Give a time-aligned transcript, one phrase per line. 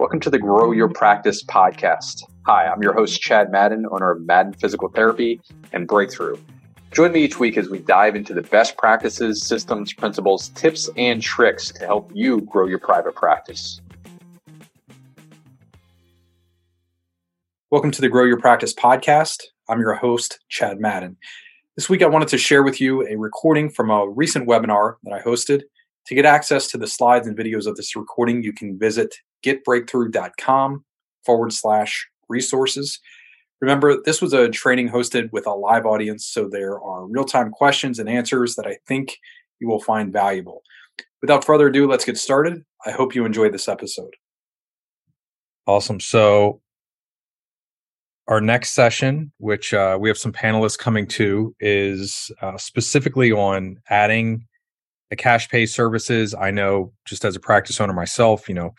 [0.00, 2.22] Welcome to the Grow Your Practice podcast.
[2.46, 5.38] Hi, I'm your host, Chad Madden, owner of Madden Physical Therapy
[5.74, 6.38] and Breakthrough.
[6.90, 11.20] Join me each week as we dive into the best practices, systems, principles, tips, and
[11.20, 13.82] tricks to help you grow your private practice.
[17.70, 19.42] Welcome to the Grow Your Practice podcast.
[19.68, 21.18] I'm your host, Chad Madden.
[21.76, 25.12] This week, I wanted to share with you a recording from a recent webinar that
[25.12, 25.60] I hosted.
[26.06, 29.14] To get access to the slides and videos of this recording, you can visit
[29.44, 30.84] getbreakthrough.com
[31.24, 33.00] forward slash resources.
[33.60, 37.50] Remember, this was a training hosted with a live audience, so there are real time
[37.50, 39.18] questions and answers that I think
[39.60, 40.62] you will find valuable.
[41.20, 42.64] Without further ado, let's get started.
[42.86, 44.14] I hope you enjoyed this episode.
[45.66, 46.00] Awesome.
[46.00, 46.62] So,
[48.26, 53.76] our next session, which uh, we have some panelists coming to, is uh, specifically on
[53.90, 54.46] adding
[55.10, 56.34] the cash pay services.
[56.34, 58.72] I know just as a practice owner myself, you know,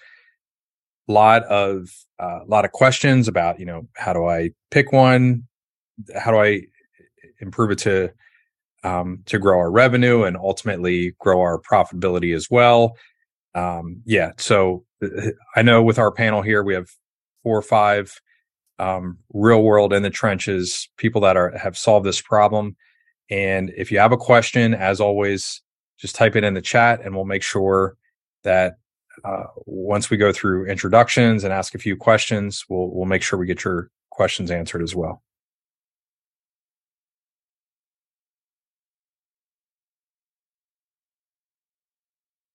[1.07, 5.43] lot of a uh, lot of questions about you know how do I pick one,
[6.15, 6.61] how do I
[7.39, 8.11] improve it to
[8.83, 12.97] um, to grow our revenue and ultimately grow our profitability as well.
[13.53, 16.89] Um, yeah, so uh, I know with our panel here we have
[17.43, 18.19] four or five
[18.79, 22.75] um, real world in the trenches people that are have solved this problem.
[23.29, 25.61] And if you have a question, as always,
[25.99, 27.95] just type it in the chat, and we'll make sure
[28.43, 28.73] that
[29.23, 33.37] uh, once we go through introductions and ask a few questions, we'll we'll make sure
[33.37, 35.21] we get your questions answered as well.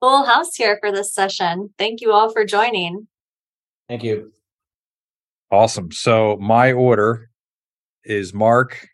[0.00, 1.70] Full house here for this session.
[1.78, 3.08] Thank you all for joining.
[3.88, 4.32] Thank you.
[5.50, 5.90] Awesome.
[5.90, 7.30] So my order
[8.04, 8.88] is Mark,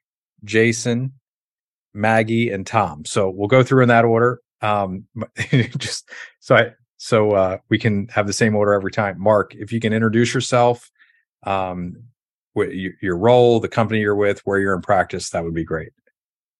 [0.44, 1.12] Jason,
[1.94, 3.04] Maggie, and Tom.
[3.04, 4.40] So we'll go through in that order.
[4.60, 5.06] Um,
[5.78, 6.08] just
[6.40, 6.70] so I
[7.02, 9.20] so uh, we can have the same order every time.
[9.20, 10.88] Mark, if you can introduce yourself,
[11.42, 11.96] um,
[12.54, 15.90] your role, the company you're with, where you're in practice, that would be great.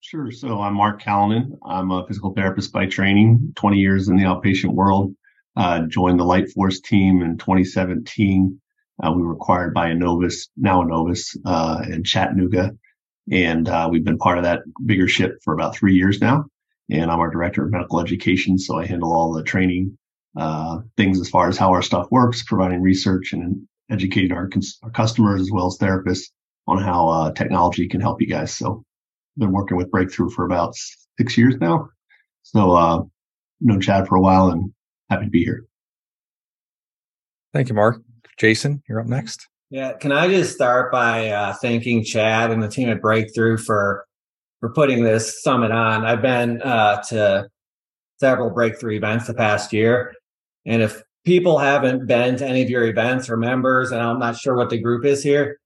[0.00, 0.32] Sure.
[0.32, 1.56] So I'm Mark Callanen.
[1.64, 5.14] I'm a physical therapist by training, 20 years in the outpatient world.
[5.54, 8.60] Uh, joined the Light Force team in 2017.
[9.00, 12.72] Uh, we were acquired by Enovis, now Enovis, uh, in Chattanooga.
[13.30, 16.46] And uh, we've been part of that bigger ship for about three years now.
[16.90, 18.58] And I'm our director of medical education.
[18.58, 19.96] So I handle all the training
[20.36, 24.78] uh, things as far as how our stuff works, providing research and educating our, cons-
[24.82, 26.30] our customers as well as therapists
[26.66, 28.54] on how uh, technology can help you guys.
[28.54, 28.84] So,
[29.36, 30.74] I've been working with Breakthrough for about
[31.18, 31.88] six years now.
[32.42, 33.02] So, uh,
[33.60, 34.72] known Chad for a while and
[35.10, 35.64] happy to be here.
[37.52, 38.00] Thank you, Mark.
[38.38, 39.46] Jason, you're up next.
[39.70, 44.04] Yeah, can I just start by uh, thanking Chad and the team at Breakthrough for
[44.62, 46.04] for putting this summit on.
[46.06, 47.48] I've been uh, to
[48.20, 50.14] several breakthrough events the past year,
[50.66, 54.36] and if people haven't been to any of your events or members, and I'm not
[54.36, 55.58] sure what the group is here,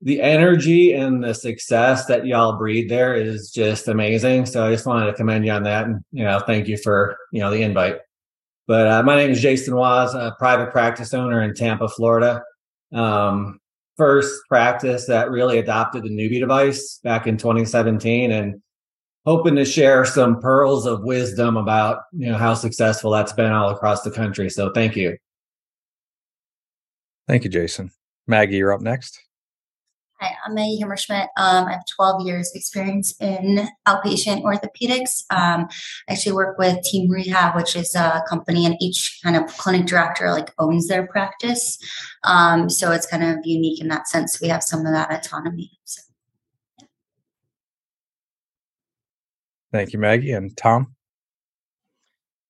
[0.00, 4.46] the energy and the success that y'all breed there is just amazing.
[4.46, 5.86] So I just wanted to commend you on that.
[5.86, 7.96] And, you know, thank you for, you know, the invite.
[8.68, 12.42] But uh, my name is Jason Waz, a private practice owner in Tampa, Florida.
[12.92, 13.58] Um,
[13.96, 18.30] first practice that really adopted the Neubie device back in 2017.
[18.30, 18.62] And
[19.24, 23.70] hoping to share some pearls of wisdom about you know how successful that's been all
[23.70, 24.50] across the country.
[24.50, 25.16] So thank you.
[27.26, 27.90] Thank you, Jason.
[28.26, 29.20] Maggie, you're up next.
[30.20, 31.28] Hi, I'm Maggie Hammerschmidt.
[31.36, 35.22] Um, I have 12 years experience in outpatient orthopedics.
[35.30, 35.68] Um,
[36.08, 39.86] I actually work with Team Rehab, which is a company and each kind of clinic
[39.86, 41.78] director like owns their practice.
[42.24, 44.40] Um, so it's kind of unique in that sense.
[44.40, 45.70] We have some of that autonomy.
[45.84, 46.02] So.
[49.72, 50.32] Thank you, Maggie.
[50.32, 50.94] And Tom?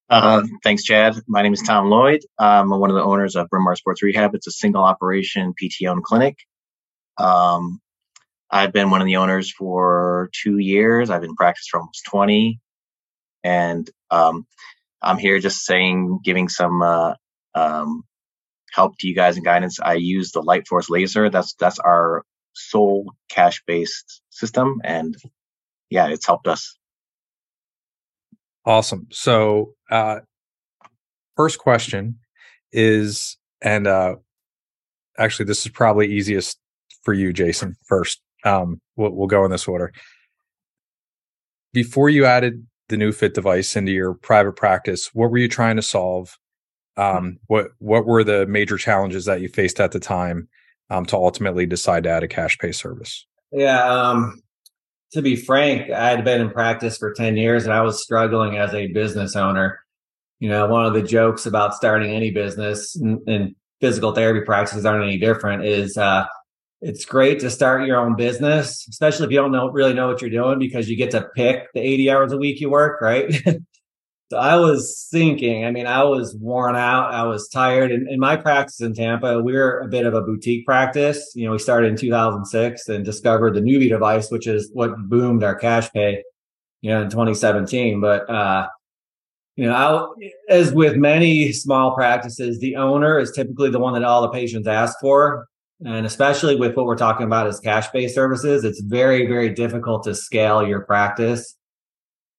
[0.08, 1.16] Uh, thanks, Chad.
[1.26, 2.20] My name is Tom Loyd.
[2.38, 4.34] I'm one of the owners of Bryn Mawr Sports Rehab.
[4.34, 6.36] It's a single operation PT owned clinic.
[7.18, 7.80] Um,
[8.50, 11.10] I've been one of the owners for two years.
[11.10, 12.58] I've been practice for almost 20.
[13.44, 14.46] And um,
[15.02, 17.14] I'm here just saying, giving some uh,
[17.54, 18.04] um,
[18.72, 19.78] help to you guys and guidance.
[19.80, 21.30] I use the Lightforce laser.
[21.30, 25.16] That's that's our sole cash based system, and
[25.90, 26.77] yeah, it's helped us.
[28.68, 29.06] Awesome.
[29.10, 30.18] So, uh,
[31.38, 32.18] first question
[32.70, 34.16] is, and uh,
[35.16, 36.58] actually, this is probably easiest
[37.02, 37.76] for you, Jason.
[37.86, 39.90] First, um, we'll, we'll go in this order.
[41.72, 45.82] Before you added the NeuFit device into your private practice, what were you trying to
[45.82, 46.36] solve?
[46.98, 50.46] Um, what what were the major challenges that you faced at the time
[50.90, 53.26] um, to ultimately decide to add a cash pay service?
[53.50, 54.42] Yeah, um,
[55.12, 58.56] to be frank, I had been in practice for 10 years and I was struggling
[58.56, 59.80] as a business owner.
[60.38, 65.04] You know, one of the jokes about starting any business, and, physical therapy practices aren't
[65.04, 65.64] any different.
[65.64, 66.26] Is uh,
[66.80, 70.20] it's great to start your own business, especially if you don't know really know what
[70.20, 73.32] you're doing because you get to pick the 80 hours a week you work, right?
[74.30, 77.90] so I was thinking, I mean, I was worn out, I was tired.
[77.90, 81.32] And in my practice in Tampa, we're a bit of a boutique practice.
[81.34, 85.42] You know, we started in 2006 and discovered the Neubie device, which is what boomed
[85.42, 86.22] our cash pay,
[86.82, 88.02] you know, in 2017.
[88.02, 88.68] But uh,
[89.56, 94.04] you know, I, as with many small practices, the owner is typically the one that
[94.04, 95.48] all the patients ask for.
[95.84, 100.04] And especially with what we're talking about as cash based services, it's very, very difficult
[100.04, 101.56] to scale your practice,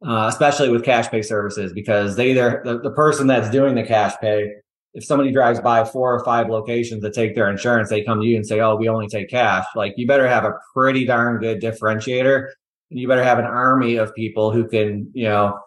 [0.06, 3.84] uh, especially with cash pay services, because they either, the, the person that's doing the
[3.84, 4.52] cash pay,
[4.94, 8.26] if somebody drives by four or five locations to take their insurance, they come to
[8.26, 9.66] you and say, Oh, we only take cash.
[9.76, 12.48] Like you better have a pretty darn good differentiator
[12.90, 15.60] and you better have an army of people who can, you know,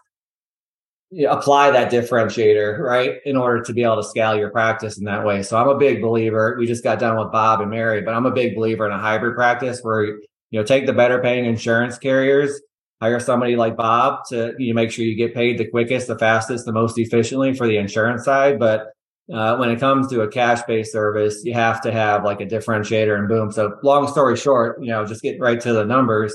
[1.29, 5.25] apply that differentiator, right, in order to be able to scale your practice in that
[5.25, 5.43] way.
[5.43, 6.57] So I'm a big believer.
[6.59, 8.99] We just got done with Bob and Mary, but I'm a big believer in a
[8.99, 10.21] hybrid practice where you
[10.53, 12.61] know take the better paying insurance carriers,
[13.03, 16.19] hire somebody like Bob to you know, make sure you get paid the quickest, the
[16.19, 18.89] fastest, the most efficiently for the insurance side, but
[19.33, 22.47] uh, when it comes to a cash based service, you have to have like a
[22.47, 23.51] differentiator and boom.
[23.51, 26.35] So long story short, you know, just get right to the numbers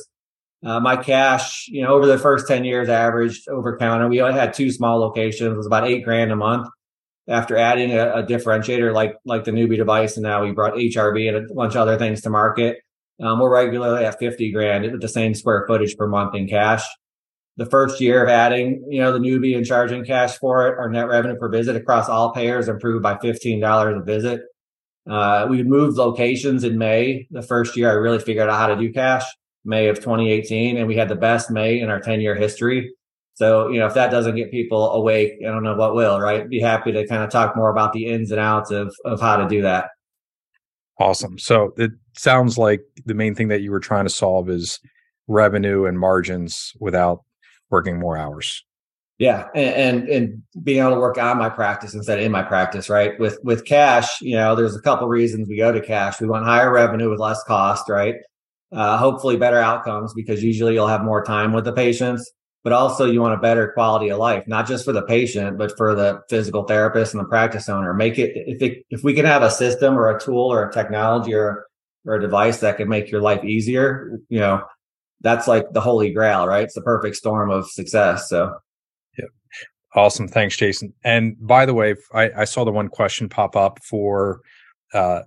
[0.65, 4.07] uh, my cash, you know, over the first 10 years averaged over counter.
[4.07, 5.53] We only had two small locations.
[5.53, 6.67] It was about eight grand a month
[7.27, 10.17] after adding a, a, differentiator like, like the Neubie device.
[10.17, 12.77] And now we brought HRV and a bunch of other things to market.
[13.19, 16.83] Um, we're regularly at 50 grand with the same square footage per month in cash.
[17.57, 20.89] The first year of adding, you know, the Neubie and charging cash for it, our
[20.89, 24.41] net revenue per visit across all payers improved by $15 a visit.
[25.09, 27.27] Uh, we moved locations in May.
[27.31, 29.23] The first year I really figured out how to do cash.
[29.67, 32.93] May of 2018, and we had the best May in our 10 year history.
[33.33, 36.49] So, you know, if that doesn't get people awake, I don't know what will, right?
[36.49, 39.35] Be happy to kind of talk more about the ins and outs of, of how
[39.37, 39.89] to do that.
[40.99, 41.37] Awesome.
[41.37, 44.79] So it sounds like the main thing that you were trying to solve is
[45.27, 47.23] revenue and margins without
[47.69, 48.63] working more hours.
[49.19, 52.43] Yeah, and, and, and being able to work on my practice instead of in my
[52.43, 53.19] practice, right?
[53.19, 56.21] With with cash, you know, there's a couple reasons we go to cash.
[56.21, 58.15] We want higher revenue with less cost, right?
[58.71, 62.31] uh, hopefully better outcomes because usually you'll have more time with the patients
[62.67, 65.71] but also you want a better quality of life not just for the patient but
[65.77, 67.93] for the physical therapist and the practice owner.
[67.93, 70.73] Make it if it, if we can have a system or a tool or a
[70.73, 71.65] technology or
[72.05, 74.61] or a device that can make your life easier you know
[75.21, 76.65] that's like the holy grail right?
[76.65, 78.53] It's the perfect storm of success so.
[79.17, 79.27] Yeah
[79.95, 80.27] awesome.
[80.27, 80.93] Thanks jason.
[81.05, 84.41] And by the way i, I saw the one question pop up for
[84.93, 85.21] uh,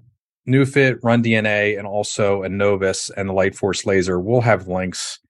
[0.47, 4.21] NeuFit, Run DNA, and also Enovis and the Light Force laser.
[4.21, 5.21] We'll have links.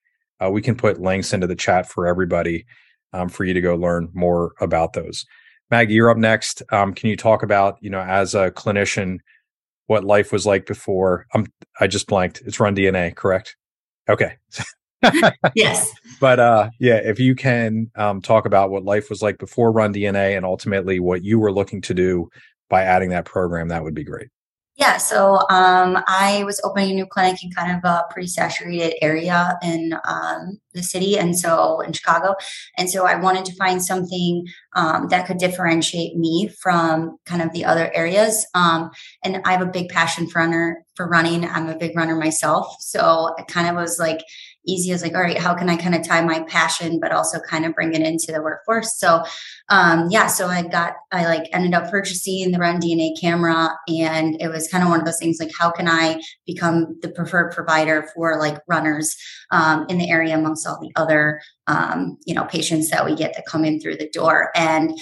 [0.43, 2.67] Uh, we can put links into the chat for everybody
[3.13, 5.27] um, for you to go learn more about those.
[5.71, 6.63] Maggie, you're up next.
[6.73, 9.19] Um, can you talk about, you know, as a clinician,
[9.87, 11.27] what life was like before?
[11.35, 11.47] I'm,
[11.81, 12.43] I just blanked.
[12.45, 13.57] It's Run DNA, correct?
[14.09, 14.37] Okay.
[15.55, 15.93] yes.
[16.21, 19.95] But uh, yeah, if you can um, talk about what life was like before Run
[19.95, 22.29] DNA and ultimately what you were looking to do
[22.69, 24.29] by adding that program, that would be great.
[24.81, 28.95] Yeah, so um, I was opening a new clinic in kind of a pretty saturated
[29.05, 32.35] area in um, the city, and so in Chicago.
[32.79, 37.53] And so I wanted to find something um, that could differentiate me from kind of
[37.53, 38.47] the other areas.
[38.55, 38.91] Um,
[39.23, 41.45] and I have a big passion for runner for running.
[41.45, 44.23] I'm a big runner myself, so it kind of was like
[44.67, 47.41] easy as like, all right, how can I kind of tie my passion, but also
[47.41, 48.99] kind of bring it into the workforce?
[48.99, 49.25] So,
[49.69, 54.41] um, yeah, so I got, I like ended up purchasing the Run DNA camera, and
[54.41, 57.53] it was kind of one of those things like, how can I become the preferred
[57.53, 59.17] provider for like runners
[59.51, 63.35] um, in the area amongst all the other, um, you know, patients that we get
[63.35, 64.99] that come in through the door, and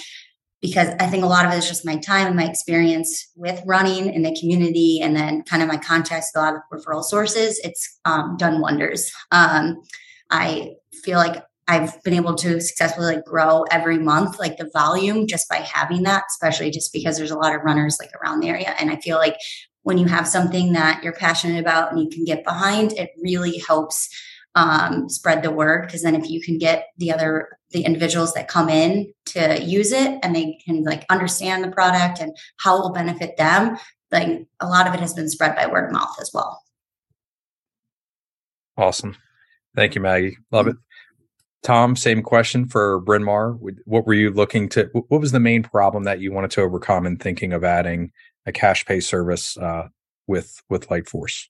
[0.61, 3.61] because I think a lot of it is just my time and my experience with
[3.65, 7.59] running in the community and then kind of my contacts a lot of referral sources.
[7.63, 9.11] It's um, done wonders.
[9.31, 9.81] Um,
[10.29, 10.73] I
[11.03, 15.47] feel like I've been able to successfully like grow every month, like the volume just
[15.47, 18.73] by having that, especially just because there's a lot of runners like around the area.
[18.79, 19.37] And I feel like
[19.83, 23.59] when you have something that you're passionate about and you can get behind, it really
[23.59, 24.09] helps
[24.55, 28.47] um, spread the word because then if you can get the other the individuals that
[28.47, 32.81] come in to use it and they can like understand the product and how it
[32.81, 33.77] will benefit them
[34.11, 36.61] like a lot of it has been spread by word of mouth as well.
[38.75, 39.15] Awesome.
[39.75, 40.37] Thank you maggie.
[40.51, 40.75] Love it.
[41.61, 43.51] Tom same question for bryn mawr.
[43.85, 47.05] What were you looking to what was the main problem that you wanted to overcome
[47.05, 48.11] in thinking of adding
[48.45, 49.89] a cash pay service uh,
[50.25, 51.49] with with light force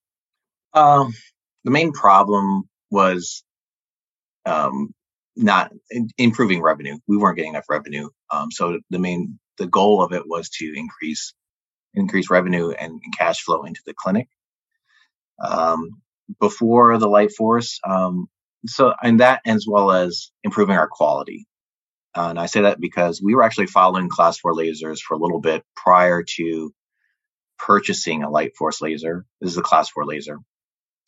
[0.73, 1.13] um
[1.63, 3.43] the main problem was
[4.45, 4.93] um,
[5.35, 6.97] not in, improving revenue.
[7.07, 8.09] We weren't getting enough revenue.
[8.31, 11.33] Um, so the main the goal of it was to increase
[11.93, 14.27] increase revenue and, and cash flow into the clinic.
[15.43, 16.01] Um,
[16.39, 18.27] before the Light Force, um,
[18.65, 21.45] so and that as well as improving our quality.
[22.15, 25.19] Uh, and I say that because we were actually following class four lasers for a
[25.19, 26.73] little bit prior to
[27.57, 29.25] purchasing a Light Force laser.
[29.39, 30.39] This is a class four laser.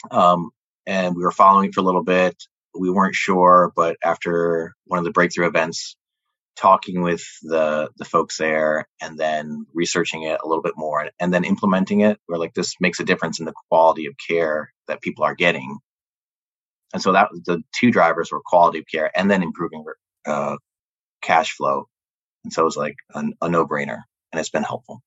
[0.09, 0.51] Um,
[0.85, 2.35] and we were following for a little bit.
[2.77, 5.95] We weren't sure, but after one of the breakthrough events,
[6.55, 11.33] talking with the the folks there and then researching it a little bit more and
[11.33, 15.01] then implementing it we're like this makes a difference in the quality of care that
[15.01, 15.79] people are getting.
[16.93, 19.85] And so that was the two drivers were quality of care and then improving
[20.25, 20.57] uh,
[21.21, 21.87] cash flow.
[22.43, 25.01] And so it was like a, a no-brainer and it's been helpful.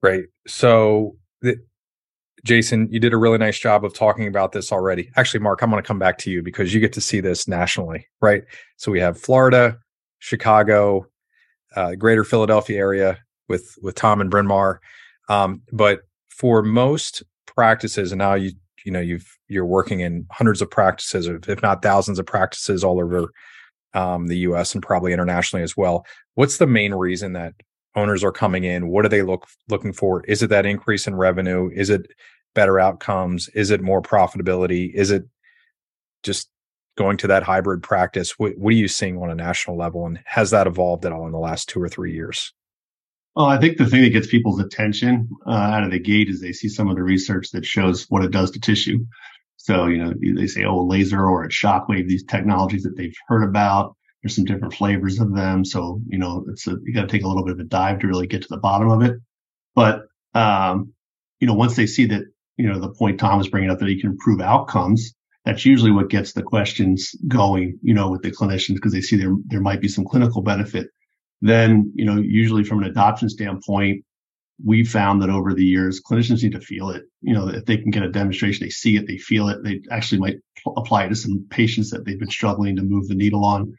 [0.00, 0.26] Great.
[0.46, 1.56] So the,
[2.44, 5.10] Jason, you did a really nice job of talking about this already.
[5.16, 7.48] Actually, Mark, I'm going to come back to you because you get to see this
[7.48, 8.44] nationally, right?
[8.76, 9.78] So we have Florida,
[10.20, 11.06] Chicago,
[11.76, 13.18] uh, Greater Philadelphia area
[13.48, 14.80] with with Tom and Bryn Mawr.
[15.28, 18.52] Um, but for most practices, and now you
[18.84, 23.00] you know you've you're working in hundreds of practices, if not thousands of practices all
[23.00, 23.30] over
[23.94, 24.74] um, the U.S.
[24.74, 26.06] and probably internationally as well.
[26.34, 27.54] What's the main reason that
[27.94, 30.24] owners are coming in what are they look looking for?
[30.24, 31.70] Is it that increase in revenue?
[31.74, 32.10] Is it
[32.54, 33.48] better outcomes?
[33.54, 34.92] Is it more profitability?
[34.94, 35.24] Is it
[36.22, 36.50] just
[36.96, 38.38] going to that hybrid practice?
[38.38, 41.26] What, what are you seeing on a national level and has that evolved at all
[41.26, 42.52] in the last two or three years?
[43.36, 46.40] Well, I think the thing that gets people's attention uh, out of the gate is
[46.40, 48.98] they see some of the research that shows what it does to tissue.
[49.56, 53.44] So, you know, they say, oh, laser or it's shockwave, these technologies that they've heard
[53.44, 53.96] about.
[54.22, 55.64] There's some different flavors of them.
[55.64, 58.00] So, you know, it's a, you got to take a little bit of a dive
[58.00, 59.16] to really get to the bottom of it.
[59.74, 60.02] But,
[60.34, 60.92] um,
[61.40, 62.22] you know, once they see that,
[62.56, 65.92] you know, the point Tom was bringing up that he can improve outcomes, that's usually
[65.92, 69.60] what gets the questions going, you know, with the clinicians because they see there, there
[69.60, 70.88] might be some clinical benefit.
[71.40, 74.04] Then, you know, usually from an adoption standpoint,
[74.64, 77.04] we found that over the years, clinicians need to feel it.
[77.22, 79.80] You know, if they can get a demonstration, they see it, they feel it, they
[79.92, 80.36] actually might
[80.76, 83.72] apply it to some patients that they've been struggling to move the needle on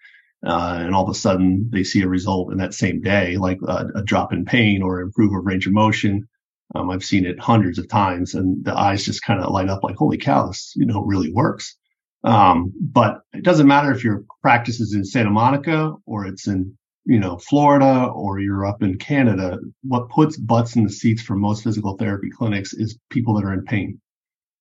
[0.45, 3.59] uh, and all of a sudden they see a result in that same day, like
[3.67, 6.27] a, a drop in pain or improve of range of motion.
[6.75, 9.83] Um, I've seen it hundreds of times, and the eyes just kind of light up
[9.83, 11.75] like, "Holy cow, this you know really works."
[12.23, 16.77] Um, but it doesn't matter if your practice is in Santa Monica or it's in
[17.05, 19.57] you know Florida or you're up in Canada.
[19.83, 23.53] What puts butts in the seats for most physical therapy clinics is people that are
[23.53, 23.99] in pain.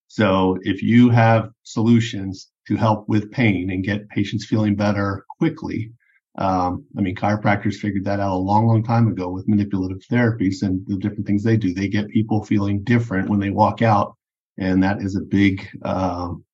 [0.08, 5.90] So if you have solutions to help with pain and get patients feeling better quickly.
[6.36, 10.62] Um, I mean, chiropractors figured that out a long, long time ago with manipulative therapies
[10.62, 11.74] and the different things they do.
[11.74, 14.14] They get people feeling different when they walk out,
[14.56, 16.44] and that is a big um,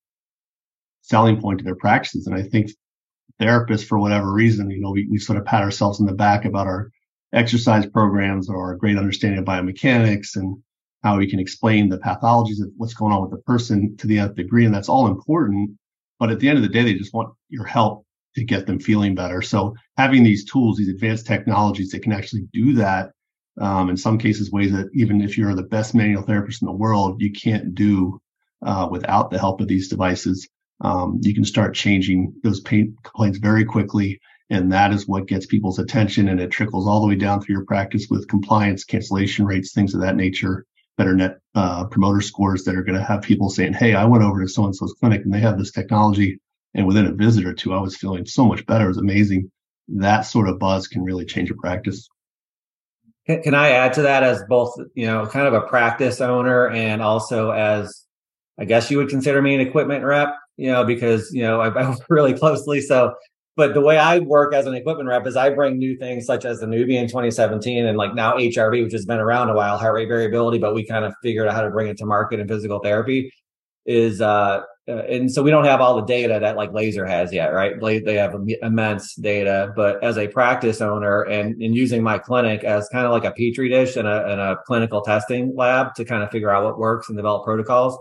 [1.01, 2.25] selling point to their practices.
[2.25, 2.71] And I think
[3.39, 6.45] therapists, for whatever reason, you know, we, we sort of pat ourselves in the back
[6.45, 6.89] about our
[7.33, 10.57] exercise programs or our great understanding of biomechanics and
[11.03, 14.17] how we can explain the pathologies of what's going on with the person to the
[14.17, 14.65] nth degree.
[14.65, 15.77] And that's all important.
[16.19, 18.05] But at the end of the day, they just want your help
[18.35, 19.41] to get them feeling better.
[19.41, 23.11] So having these tools, these advanced technologies that can actually do that,
[23.59, 26.73] um, in some cases, ways that even if you're the best manual therapist in the
[26.73, 28.19] world, you can't do
[28.65, 30.47] uh, without the help of these devices.
[30.81, 34.19] Um, you can start changing those pain complaints very quickly.
[34.49, 37.55] And that is what gets people's attention and it trickles all the way down through
[37.55, 40.65] your practice with compliance, cancellation rates, things of that nature
[40.97, 44.23] better net uh, promoter scores that are going to have people saying, Hey, I went
[44.23, 46.39] over to so and so's clinic and they have this technology.
[46.73, 48.85] And within a visit or two, I was feeling so much better.
[48.85, 49.51] It was amazing.
[49.87, 52.07] That sort of buzz can really change a practice.
[53.25, 57.01] Can I add to that as both, you know, kind of a practice owner and
[57.01, 58.05] also as,
[58.59, 61.69] I guess you would consider me an equipment rep, you know, because, you know, I,
[61.69, 62.81] I work really closely.
[62.81, 63.15] So
[63.55, 66.45] but the way I work as an equipment rep is I bring new things such
[66.45, 69.95] as the Nubian 2017 and like now HRV, which has been around a while, heart
[69.95, 72.47] rate variability, but we kind of figured out how to bring it to market in
[72.47, 73.31] physical therapy.
[73.85, 77.33] Is uh, uh, and so we don't have all the data that like laser has
[77.33, 77.73] yet, right?
[77.81, 82.89] They have immense data, but as a practice owner and, and using my clinic as
[82.89, 86.23] kind of like a petri dish and a, and a clinical testing lab to kind
[86.23, 87.97] of figure out what works and develop protocols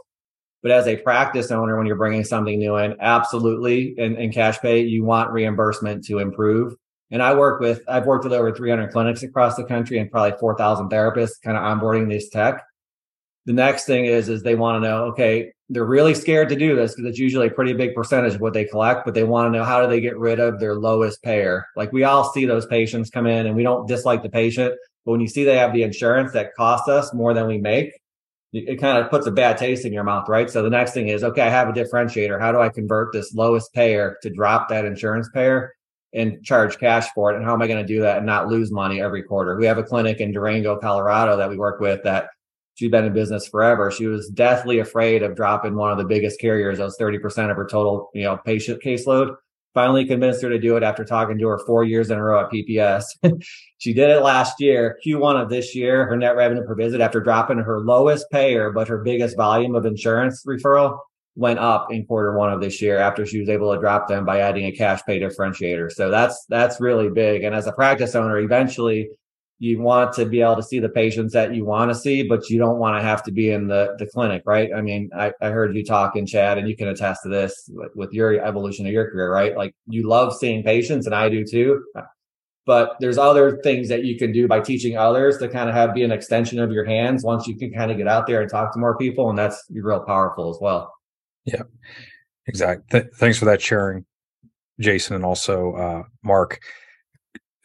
[0.64, 4.58] but as a practice owner, when you're bringing something new in, absolutely in, in cash
[4.60, 6.74] pay, you want reimbursement to improve.
[7.10, 10.38] And I work with, I've worked with over 300 clinics across the country and probably
[10.38, 12.64] 4,000 therapists kind of onboarding this tech.
[13.44, 16.74] The next thing is, is they want to know, okay, they're really scared to do
[16.74, 19.52] this because it's usually a pretty big percentage of what they collect, but they want
[19.52, 21.66] to know how do they get rid of their lowest payer?
[21.76, 25.12] Like we all see those patients come in and we don't dislike the patient, but
[25.12, 27.92] when you see they have the insurance that costs us more than we make,
[28.54, 30.48] it kind of puts a bad taste in your mouth, right?
[30.48, 32.40] So the next thing is, okay, I have a differentiator.
[32.40, 35.74] How do I convert this lowest payer to drop that insurance payer?
[36.14, 37.36] and charge cash for it.
[37.36, 39.56] And how am I going to do that and not lose money every quarter?
[39.56, 42.28] We have a clinic in Durango, Colorado that we work with that
[42.74, 43.90] she's been in business forever.
[43.90, 46.78] She was deathly afraid of dropping one of the biggest carriers.
[46.78, 49.34] That was 30% of her total, you know, patient caseload.
[49.74, 52.44] Finally convinced her to do it after talking to her four years in a row
[52.44, 53.04] at PPS.
[53.78, 56.06] she did it last year, Q1 of this year.
[56.06, 59.84] Her net revenue per visit after dropping her lowest payer, but her biggest volume of
[59.84, 60.98] insurance referral
[61.36, 64.24] went up in quarter one of this year after she was able to drop them
[64.24, 65.90] by adding a cash pay differentiator.
[65.90, 67.42] So that's that's really big.
[67.42, 69.10] And as a practice owner, eventually
[69.58, 72.50] you want to be able to see the patients that you want to see, but
[72.50, 74.70] you don't want to have to be in the, the clinic, right?
[74.74, 77.70] I mean, I, I heard you talk in Chad, and you can attest to this
[77.94, 79.56] with your evolution of your career, right?
[79.56, 81.84] Like you love seeing patients, and I do too.
[82.66, 85.94] But there's other things that you can do by teaching others to kind of have
[85.94, 88.50] be an extension of your hands once you can kind of get out there and
[88.50, 90.92] talk to more people, and that's real powerful as well.
[91.44, 91.62] Yeah,
[92.46, 92.84] exactly.
[92.90, 94.04] Th- thanks for that sharing,
[94.80, 96.60] Jason, and also uh, Mark.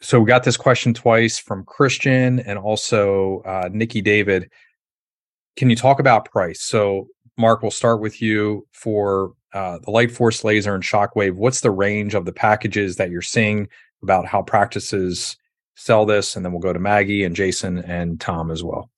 [0.00, 4.50] So we got this question twice from Christian and also uh, Nikki David.
[5.56, 6.62] Can you talk about price?
[6.62, 11.34] So, Mark, we'll start with you for uh, the Light Force laser and Shockwave.
[11.34, 13.68] What's the range of the packages that you're seeing
[14.02, 15.36] about how practices
[15.74, 16.34] sell this?
[16.34, 18.90] And then we'll go to Maggie and Jason and Tom as well.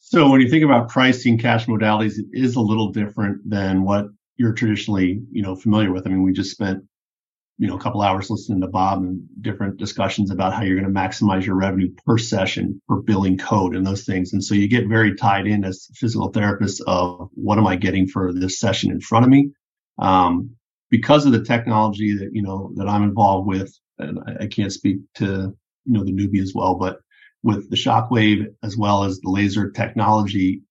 [0.00, 4.06] So when you think about pricing cash modalities, it is a little different than what
[4.36, 6.06] you're traditionally, you know, familiar with.
[6.06, 6.82] I mean, we just spent,
[7.58, 10.92] you know, a couple hours listening to Bob and different discussions about how you're going
[10.92, 14.32] to maximize your revenue per session, per billing code and those things.
[14.32, 18.06] And so you get very tied in as physical therapists of what am I getting
[18.06, 19.50] for this session in front of me?
[19.98, 20.50] Um,
[20.88, 24.72] because of the technology that, you know, that I'm involved with, and I, I can't
[24.72, 25.24] speak to,
[25.84, 27.00] you know, the Neubie as well, but
[27.42, 30.62] with the shockwave as well as the laser technology,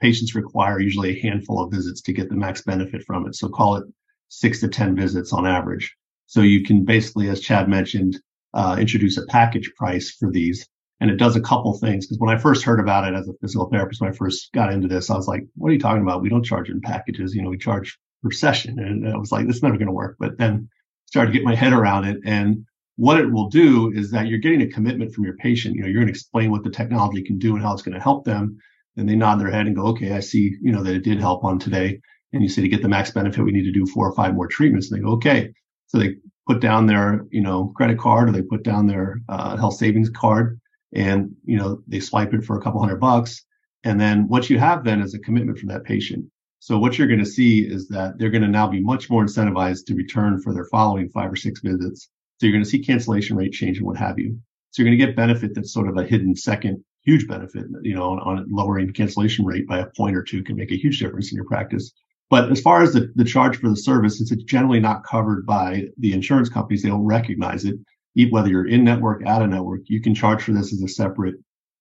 [0.00, 3.34] patients require usually a handful of visits to get the max benefit from it.
[3.34, 3.84] So call it
[4.28, 5.96] six to 10 visits on average.
[6.26, 8.20] So you can basically, as Chad mentioned,
[8.54, 10.66] uh, introduce a package price for these.
[11.00, 12.06] And it does a couple things.
[12.06, 14.72] Because when I first heard about it as a physical therapist, when I first got
[14.72, 16.22] into this, I was like, what are you talking about?
[16.22, 17.34] We don't charge in packages.
[17.34, 18.78] You know, we charge per session.
[18.78, 20.16] And I was like, this is never going to work.
[20.18, 20.68] But then
[21.06, 22.18] started to get my head around it.
[22.24, 22.64] And
[22.96, 25.74] what it will do is that you're getting a commitment from your patient.
[25.74, 27.96] You know, you're going to explain what the technology can do and how it's going
[27.96, 28.58] to help them.
[28.96, 31.18] And they nod their head and go, okay, I see, you know, that it did
[31.18, 32.00] help on today.
[32.32, 34.34] And you say to get the max benefit, we need to do four or five
[34.34, 34.90] more treatments.
[34.90, 35.52] And they go, okay.
[35.94, 36.16] So they
[36.48, 40.10] put down their, you know, credit card or they put down their uh, health savings
[40.10, 40.60] card
[40.92, 43.44] and, you know, they swipe it for a couple hundred bucks.
[43.84, 46.24] And then what you have then is a commitment from that patient.
[46.58, 49.24] So what you're going to see is that they're going to now be much more
[49.24, 52.08] incentivized to return for their following five or six visits
[52.40, 54.36] so you're going to see cancellation rate change and what have you.
[54.72, 57.94] So you're going to get benefit that's sort of a hidden second huge benefit, you
[57.94, 60.98] know, on, on lowering cancellation rate by a point or two can make a huge
[60.98, 61.92] difference in your practice.
[62.30, 65.46] But as far as the, the charge for the service, since it's generally not covered
[65.46, 67.76] by the insurance companies, they don't recognize it.
[68.30, 71.34] Whether you're in network, out of network, you can charge for this as a separate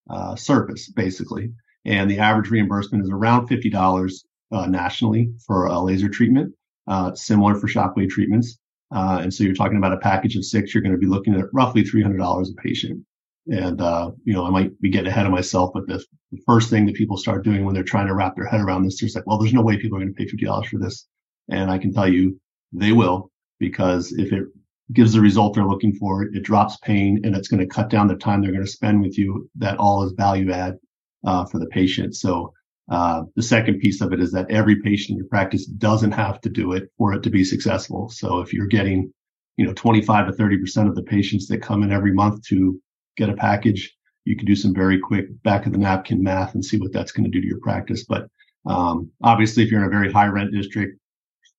[0.09, 1.51] uh, service, basically.
[1.85, 4.13] And the average reimbursement is around $50
[4.51, 6.53] uh, nationally for a laser treatment,
[6.87, 8.57] uh, similar for shockwave treatments.
[8.93, 11.33] Uh, and so you're talking about a package of six, you're going to be looking
[11.35, 13.03] at roughly $300 a patient.
[13.47, 16.69] And, uh, you know, I might be getting ahead of myself, but the, the, first
[16.69, 19.09] thing that people start doing when they're trying to wrap their head around this, they're
[19.13, 21.07] like, well, there's no way people are going to pay $50 for this.
[21.49, 22.39] And I can tell you
[22.71, 24.45] they will, because if it
[24.93, 28.07] gives the result they're looking for, it drops pain and it's going to cut down
[28.07, 29.49] the time they're going to spend with you.
[29.57, 30.77] That all is value add,
[31.25, 32.15] uh, for the patient.
[32.15, 32.53] So,
[32.89, 36.41] uh, the second piece of it is that every patient in your practice doesn't have
[36.41, 38.09] to do it for it to be successful.
[38.09, 39.11] So if you're getting,
[39.55, 42.79] you know, 25 to 30% of the patients that come in every month to
[43.17, 43.95] get a package,
[44.25, 47.11] you can do some very quick back of the napkin math and see what that's
[47.11, 48.05] going to do to your practice.
[48.05, 48.27] But
[48.65, 50.97] um, obviously, if you're in a very high rent district,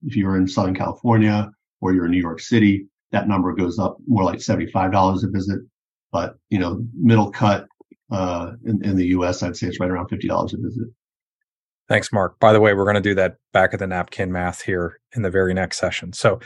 [0.06, 3.96] if you're in Southern California or you're in New York City, that number goes up
[4.06, 5.60] more like $75 a visit.
[6.12, 7.66] But, you know, middle cut
[8.10, 10.88] uh, in, in the US, I'd say it's right around $50 a visit.
[11.88, 12.38] Thanks, Mark.
[12.40, 15.22] By the way, we're going to do that back of the napkin math here in
[15.22, 16.12] the very next session.
[16.12, 16.40] So,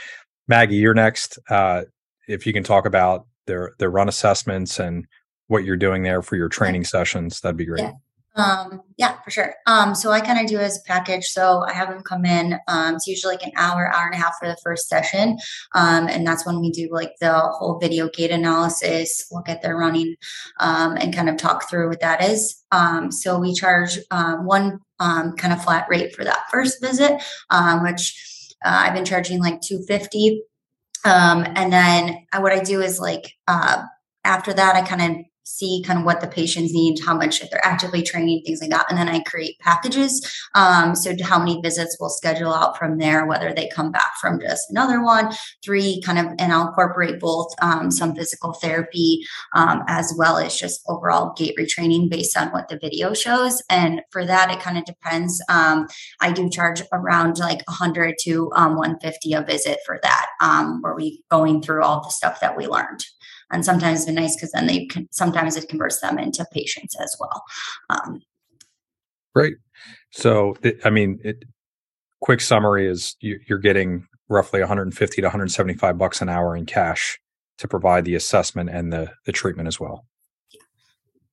[0.49, 1.39] Maggie, you're next.
[1.49, 1.83] Uh,
[2.27, 5.09] if you can talk about their their run assessments and
[5.49, 7.81] what you're doing there for your training sessions, that'd be great.
[7.81, 7.93] Yeah.
[8.37, 9.55] Um, yeah, for sure.
[9.67, 11.25] Um, so I kind of do as a package.
[11.25, 12.57] So I have them come in.
[12.69, 15.39] Um, it's usually like an hour, hour and a half for the first session.
[15.75, 19.77] Um, and that's when we do like the whole video gait analysis, look at their
[19.77, 20.15] running,
[20.61, 22.63] um, and kind of talk through what that is.
[22.71, 27.83] Um, so we charge one um, kind of flat rate for that first visit, um,
[27.83, 30.43] which uh, I've been charging like 250.
[31.05, 33.83] Um, and then I, what I do is like, uh,
[34.25, 37.51] after that, I kind of see kind of what the patients need, how much if
[37.51, 38.87] they're actively training, things like that.
[38.89, 40.21] And then I create packages.
[40.55, 44.41] Um, so how many visits we'll schedule out from there, whether they come back from
[44.41, 45.33] just another one,
[45.65, 50.55] three kind of, and I'll incorporate both um, some physical therapy um, as well as
[50.57, 53.63] just overall gait retraining based on what the video shows.
[53.71, 55.43] And for that, it kind of depends.
[55.49, 55.89] Um,
[56.21, 60.95] I do charge around like 100 to um, 150 a visit for that, um, where
[60.95, 63.05] we going through all the stuff that we learned
[63.51, 66.97] and sometimes it's been nice because then they can sometimes it converts them into patients
[67.01, 67.43] as well.
[67.91, 68.21] Um,
[69.35, 69.57] great.
[70.11, 71.45] So i mean it,
[72.21, 77.19] quick summary is you, you're getting roughly 150 to 175 bucks an hour in cash
[77.59, 80.05] to provide the assessment and the, the treatment as well.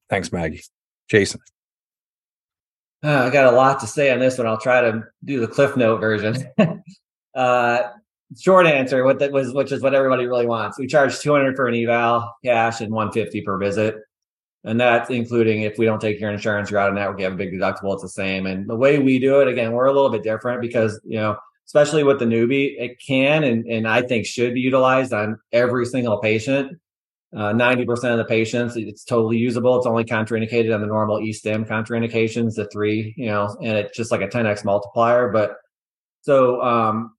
[0.09, 0.63] Thanks maggie.
[1.09, 1.39] Jason.
[3.03, 4.47] Uh, i got a lot to say on this one.
[4.47, 6.47] I'll try to do the cliff note version.
[7.35, 7.91] Uh,
[8.39, 10.79] short answer, what that was, which is what everybody really wants.
[10.79, 13.95] We charge 200 for an eval cash and 150 per visit.
[14.63, 17.33] And that's including if we don't take your insurance, you're out of network, you have
[17.33, 18.47] a big deductible, it's the same.
[18.47, 21.37] And the way we do it, again, we're a little bit different because, you know,
[21.67, 25.85] especially with the Neubie, it can and, and I think should be utilized on every
[25.85, 26.79] single patient.
[27.35, 29.77] Uh, 90% of the patients, it's totally usable.
[29.77, 34.11] It's only contraindicated on the normal E-stim contraindications, the three, you know, and it's just
[34.11, 35.29] like a 10x multiplier.
[35.29, 35.57] But
[36.21, 37.13] so um,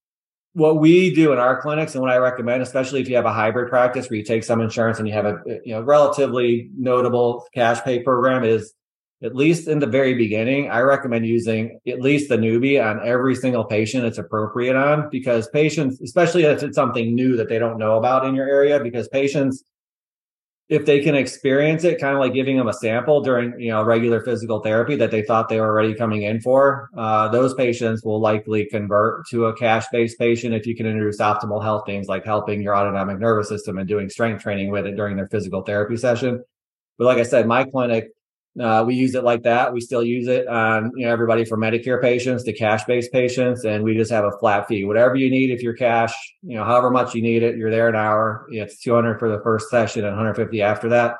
[0.57, 3.33] what we do in our clinics and what I recommend, especially if you have a
[3.33, 7.45] hybrid practice where you take some insurance and you have a you know relatively notable
[7.55, 8.73] cash pay program, is
[9.23, 13.35] at least in the very beginning, I recommend using at least the Neubie on every
[13.35, 17.77] single patient it's appropriate on because patients, especially if it's something new that they don't
[17.77, 19.63] know about in your area, because patients
[20.69, 23.85] if they can experience it, kind of like giving them a sample during you know
[23.85, 28.03] regular physical therapy that they thought they were already coming in for, uh, those patients
[28.05, 32.09] will likely convert to a cash based patient if you can introduce optimal health things
[32.09, 35.63] like helping your autonomic nervous system and doing strength training with it during their physical
[35.63, 36.43] therapy session.
[36.99, 38.09] But like I said, my clinic
[38.61, 39.73] uh, we use it like that.
[39.73, 43.65] We still use it on you know everybody from Medicare patients to cash based patients,
[43.65, 44.85] and we just have a flat fee.
[44.85, 47.89] Whatever you need, if you're cash, you know, however much you need it, you're there
[47.89, 48.47] an hour.
[48.51, 51.17] It's 200 for the first session and 150 after that.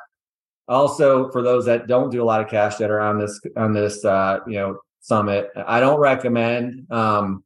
[0.67, 3.73] Also, for those that don't do a lot of cash that are on this on
[3.73, 7.43] this uh, you know summit, I don't recommend um,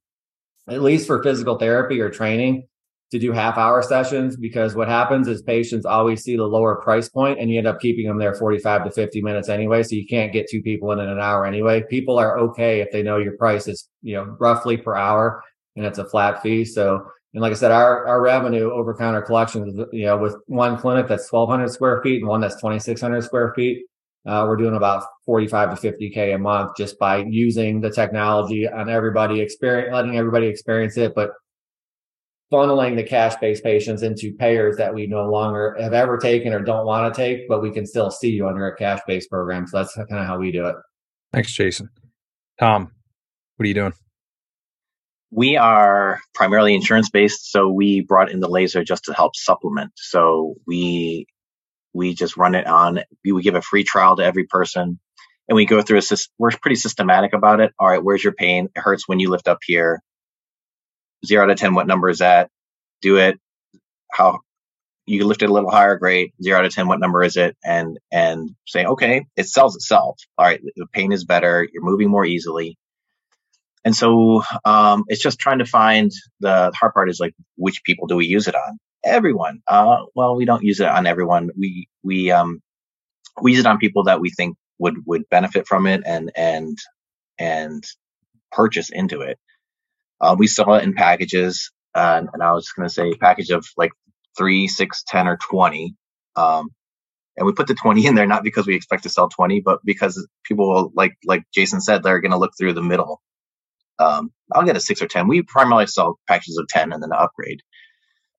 [0.70, 2.68] at least for physical therapy or training
[3.12, 7.10] to do half hour sessions because what happens is patients always see the lower price
[7.10, 9.84] point and you end up keeping them there 45 to 50 minutes anyway.
[9.84, 11.84] So you can't get two people in an hour anyway.
[11.90, 15.44] People are okay if they know your price is, you know, roughly per hour
[15.76, 16.64] and it's a flat fee.
[16.64, 20.78] So, and like I said, our, our revenue over counter collections, you know, with one
[20.78, 23.84] clinic that's 1200 square feet and one that's 2600 square feet,
[24.26, 28.90] uh, we're doing about 45 to 50K a month just by using the technology on
[28.90, 31.14] everybody experience, letting everybody experience it.
[31.16, 31.32] But
[32.52, 36.60] funneling the cash based patients into payers that we no longer have ever taken or
[36.60, 39.66] don't want to take, but we can still see you under a cash based program.
[39.68, 40.76] So that's kind of how we do it.
[41.32, 41.90] Thanks, Jason.
[42.60, 42.92] Tom,
[43.56, 43.94] what are you doing?
[45.32, 49.94] We are primarily insurance based, so we brought in the laser just to help supplement.
[49.96, 51.26] So we
[51.94, 53.00] we just run it on.
[53.24, 55.00] We give a free trial to every person,
[55.48, 56.18] and we go through a.
[56.38, 57.72] We're pretty systematic about it.
[57.80, 58.68] All right, where's your pain?
[58.76, 60.04] It hurts when you lift up here
[61.26, 62.50] zero out of 10, what number is that?
[63.02, 63.40] Do it.
[64.12, 64.40] How
[65.06, 66.34] you lift it a little higher, great.
[66.42, 67.58] Zero out of 10, what number is it?
[67.64, 70.20] And, and say, okay, it sells itself.
[70.38, 70.62] All right.
[70.76, 71.68] The pain is better.
[71.72, 72.78] You're moving more easily.
[73.84, 78.08] And so, um, it's just trying to find the hard part is like, which people
[78.08, 78.78] do we use it on?
[79.04, 79.62] Everyone.
[79.68, 81.50] Uh, well, we don't use it on everyone.
[81.58, 82.62] We, we, um,
[83.42, 86.78] we use it on people that we think would, would benefit from it and, and,
[87.40, 87.84] and
[88.52, 89.40] purchase into it.
[90.22, 93.50] Uh, we sell it in packages, uh, and I was just going to say package
[93.50, 93.92] of like
[94.38, 95.96] three, six, ten, or twenty.
[96.36, 96.70] Um,
[97.38, 99.80] and we put the 20 in there not because we expect to sell 20 but
[99.84, 103.22] because people will like like jason said they're going to look through the middle.
[104.00, 107.12] Um, i'll get a 6 or 10 we primarily sell packages of 10 and then
[107.14, 107.62] upgrade.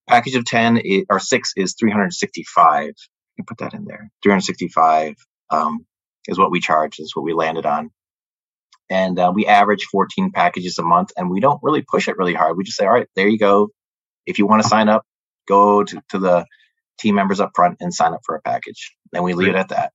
[0.09, 2.93] Package of 10 is, or 6 is 365
[3.39, 4.11] you put that in there.
[4.23, 5.17] 365
[5.51, 5.87] um,
[6.29, 7.91] is what we charge is what we landed on
[8.93, 12.35] and uh, we average 14 packages a month and we don't really push it really
[12.35, 12.59] hard.
[12.59, 13.71] We just say all right there you go.
[14.27, 15.05] If you want to sign up
[15.49, 16.45] go to, to the
[16.99, 18.95] team members up front and sign up for a package.
[19.15, 19.93] And we leave it at that.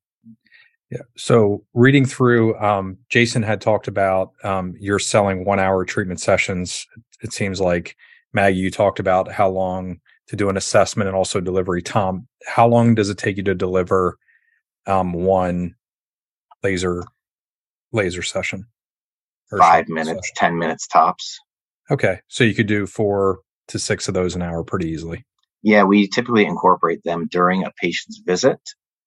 [0.89, 1.03] Yeah.
[1.15, 6.87] So reading through um, jason had talked about um, you're selling one hour treatment sessions.
[7.21, 7.95] It seems like
[8.33, 11.83] maggie you talked about how long to do an assessment and also delivery.
[11.83, 14.17] Tom how long does it take you to deliver
[14.87, 15.75] um, one
[16.63, 17.03] laser
[17.91, 18.65] laser session
[19.49, 21.39] five minutes, 10 minutes tops.
[21.89, 22.19] Okay.
[22.27, 25.25] So you could do four to six of those an hour pretty easily.
[25.63, 28.59] Yeah, we typically incorporate them during a patient's visit.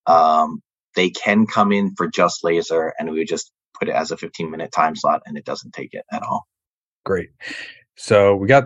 [0.07, 0.62] Um,
[0.96, 4.50] they can come in for just laser, and we just put it as a 15
[4.50, 6.46] minute time slot, and it doesn't take it at all.
[7.05, 7.31] Great.
[7.96, 8.64] So we got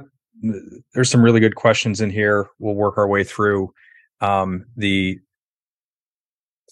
[0.94, 2.48] there's some really good questions in here.
[2.58, 3.72] We'll work our way through
[4.20, 5.20] um, the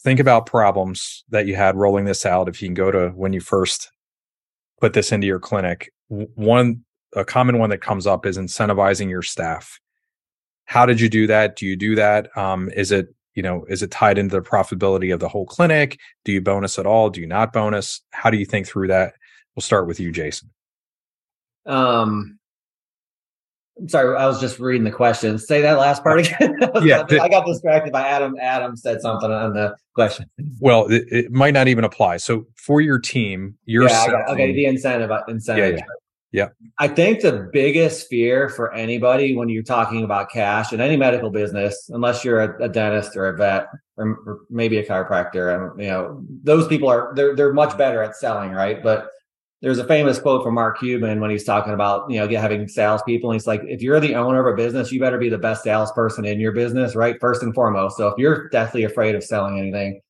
[0.01, 2.49] think about problems that you had rolling this out.
[2.49, 3.92] If you can go to when you first
[4.83, 9.23] put this into your clinic, one a common one that comes up is incentivizing your
[9.23, 9.79] staff.
[10.65, 11.55] How did you do that?
[11.55, 12.37] Do you do that?
[12.37, 16.01] Um, is it you know is it tied into the profitability of the whole clinic?
[16.25, 17.11] Do you bonus at all?
[17.11, 18.01] Do you not bonus?
[18.11, 19.15] How do you think through that?
[19.55, 20.51] We'll start with you, Jason.
[21.65, 22.41] Um,
[23.79, 25.39] I'm sorry, I was just reading the question.
[25.39, 26.57] Say that last part again.
[26.83, 28.37] yeah, I got distracted by Adam.
[28.41, 30.27] Adam said something on the question.
[30.61, 32.19] Well, it, it might not even apply.
[32.19, 34.53] So for your team, you're yeah, got, okay.
[34.53, 35.75] The incentive, uh, incentive.
[35.75, 35.85] Yeah, yeah.
[36.33, 36.49] Yeah.
[36.79, 41.29] I think the biggest fear for anybody when you're talking about cash in any medical
[41.31, 43.67] business, unless you're a, a dentist or a vet
[43.99, 48.03] or, or, maybe a chiropractor, and you know those people are they're they're much better
[48.03, 48.83] at selling, right?
[48.83, 49.09] But
[49.63, 53.31] there's a famous quote from Mark Cuban when he's talking about, you know, having salespeople.
[53.31, 55.63] And he's like, if you're the owner of a business, you better be the best
[55.63, 57.17] salesperson in your business, right?
[57.21, 57.97] First and foremost.
[57.97, 60.01] So if you're deathly afraid of selling anything,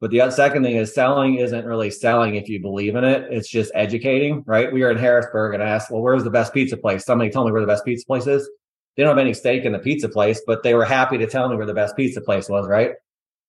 [0.00, 3.26] but the second thing is selling isn't really selling if you believe in it.
[3.30, 4.72] It's just educating, right?
[4.72, 7.04] We were in Harrisburg and I asked, well, where's the best pizza place?
[7.04, 8.48] Somebody told me where the best pizza place is.
[8.96, 11.48] They don't have any stake in the pizza place, but they were happy to tell
[11.48, 12.92] me where the best pizza place was, right?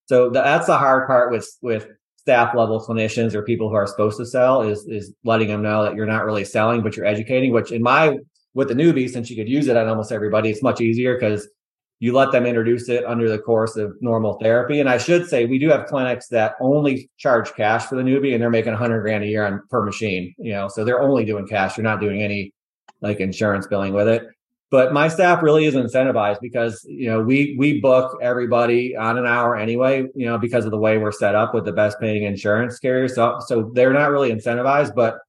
[0.06, 1.88] So that's the hard part with with
[2.30, 5.84] staff level clinicians or people who are supposed to sell is is letting them know
[5.84, 7.52] that you're not really selling, but you're educating.
[7.52, 8.20] Which in my
[8.54, 11.50] with the Neubie, since you could use it on almost everybody, it's much easier because
[12.00, 14.80] you let them introduce it under the course of normal therapy.
[14.80, 18.34] And I should say we do have clinics that only charge cash for the Neubie,
[18.34, 20.36] and they're making a hundred grand a year on per machine.
[20.38, 21.78] You know, so they're only doing cash.
[21.78, 22.54] You're not doing any
[23.02, 24.24] like insurance billing with it
[24.72, 29.26] but my staff really is incentivized because you know we we book everybody on an
[29.26, 32.24] hour anyway you know because of the way we're set up with the best paying
[32.24, 33.16] insurance carriers.
[33.16, 35.20] So so they're not really incentivized but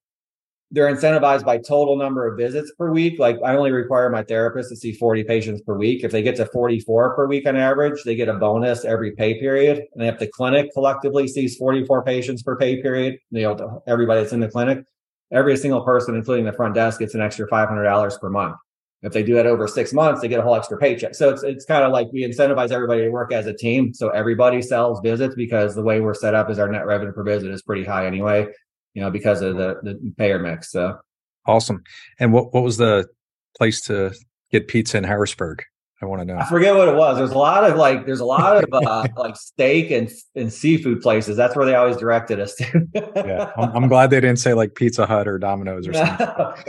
[0.72, 3.18] they're incentivized by total number of visits per week.
[3.18, 6.04] Like i only require my therapist to see 40 patients per week.
[6.04, 9.40] If they get to 44 per week on average they get a bonus every pay
[9.40, 9.84] period.
[9.94, 13.18] And if the clinic collectively sees 44 patients per pay period.
[13.30, 14.84] You know everybody that's in the clinic
[15.32, 18.56] every single person including the front desk gets an extra $500 per month
[19.02, 21.14] if they do that over six months, they get a whole extra paycheck.
[21.14, 23.94] So it's it's kind of like we incentivize everybody to work as a team.
[23.94, 27.22] So everybody sells visits because the way we're set up is our net revenue per
[27.22, 28.46] visit is pretty high anyway,
[28.94, 30.70] you know, because of the the payer mix.
[30.70, 30.98] So
[31.46, 31.82] awesome.
[32.18, 33.08] And what what was the
[33.56, 34.12] place to
[34.50, 35.62] get pizza in Harrisburg?
[36.02, 36.38] I want to know.
[36.38, 37.18] I forget what it was.
[37.18, 41.02] There's a lot of like, there's a lot of uh, like steak and and seafood
[41.02, 41.36] places.
[41.36, 42.88] That's where they always directed us to.
[42.94, 46.26] yeah, I'm, I'm, glad they didn't say like Pizza Hut or Domino's or something.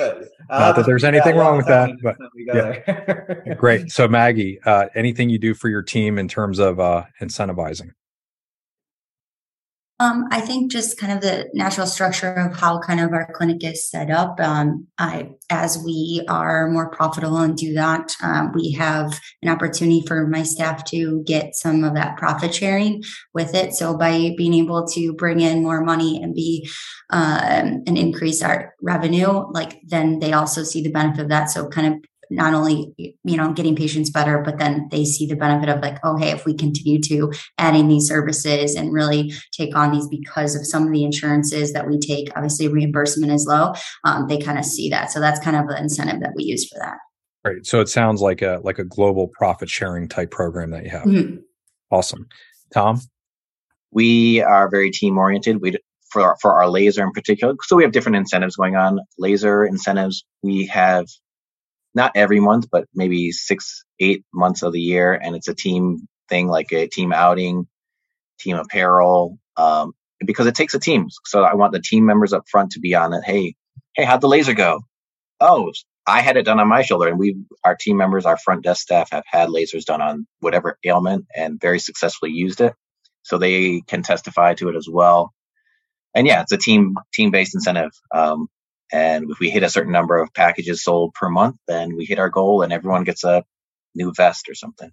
[0.50, 3.54] Not that there's anything wrong with that, but yeah.
[3.54, 3.90] great.
[3.90, 7.92] So Maggie, uh, anything you do for your team in terms of uh, incentivizing?
[10.02, 13.64] Um, I think just kind of the natural structure of how kind of our clinic
[13.64, 14.40] is set up.
[14.40, 20.04] Um, I, as we are more profitable and do that, um, we have an opportunity
[20.08, 23.04] for my staff to get some of that profit sharing
[23.36, 23.76] with it.
[23.76, 26.68] So by being able to bring in more money and be
[27.12, 31.52] um, and increase our revenue, like then they also see the benefit of that.
[31.52, 35.36] So kind of not only you know getting patients better but then they see the
[35.36, 39.76] benefit of like oh hey if we continue to adding these services and really take
[39.76, 43.74] on these because of some of the insurances that we take obviously reimbursement is low
[44.06, 46.68] um, they kind of see that so that's kind of the incentive that we use
[46.68, 46.98] for that
[47.44, 47.66] Right.
[47.66, 51.04] So it sounds like a like a global profit sharing type program that you have.
[51.04, 51.38] Mm-hmm.
[51.90, 52.28] Awesome.
[52.74, 53.02] Tom?
[53.92, 55.62] We are very team oriented.
[55.62, 55.78] We
[56.12, 57.56] for our, for our laser in particular.
[57.64, 59.00] So we have different incentives going on.
[59.18, 60.24] Laser incentives.
[60.44, 61.08] We have
[61.94, 65.14] not every month, but maybe six, eight months of the year.
[65.14, 67.68] And it's a team thing, like a team outing,
[68.40, 69.94] team apparel, um,
[70.26, 71.08] because it takes a team.
[71.26, 73.24] So I want the team members up front to be on it.
[73.26, 73.56] Hey,
[73.96, 74.82] hey, how'd the laser go?
[75.40, 75.72] Oh,
[76.08, 78.82] I had it done on my shoulder, and we, our team members, our front desk
[78.82, 82.74] staff, have had lasers done on whatever ailment and very successfully used it.
[83.24, 85.34] So they can testify to it as well.
[86.16, 87.92] And yeah, it's a team team based incentive.
[88.14, 88.48] Um,
[88.92, 92.20] and if we hit a certain number of packages sold per month, then we hit
[92.20, 93.44] our goal and everyone gets a
[93.96, 94.92] new vest or something.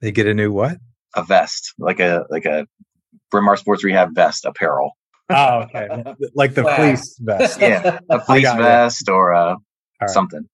[0.00, 0.78] They get a new what?
[1.14, 2.66] A vest, like a like a
[3.30, 4.92] Bryn Mawr Sports Rehab vest apparel.
[5.30, 5.88] Oh, okay.
[6.34, 7.60] like the fleece vest.
[7.60, 9.56] Yeah, a fleece vest or uh,
[10.00, 10.10] right.
[10.10, 10.48] something.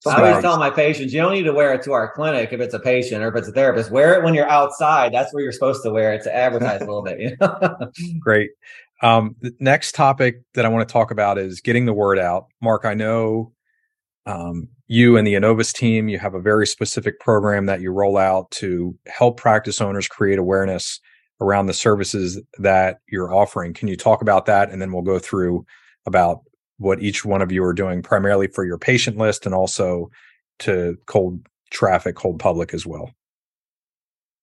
[0.00, 2.52] So I always tell my patients, you don't need to wear it to our clinic
[2.52, 3.90] if it's a patient or if it's a therapist.
[3.90, 5.12] Wear it when you're outside.
[5.12, 7.18] That's where you're supposed to wear it to advertise a little bit.
[7.18, 7.90] You know?
[8.20, 8.50] Great.
[9.00, 12.46] Um, the next topic that I want to talk about is getting the word out.
[12.60, 13.52] Mark, I know
[14.26, 18.16] um, you and the Enovis team, you have a very specific program that you roll
[18.16, 21.00] out to help practice owners create awareness
[21.40, 23.72] around the services that you're offering.
[23.72, 24.70] Can you talk about that?
[24.70, 25.64] And then we'll go through
[26.04, 26.40] about
[26.78, 30.10] what each one of you are doing primarily for your patient list and also
[30.60, 33.10] to cold traffic, cold public as well.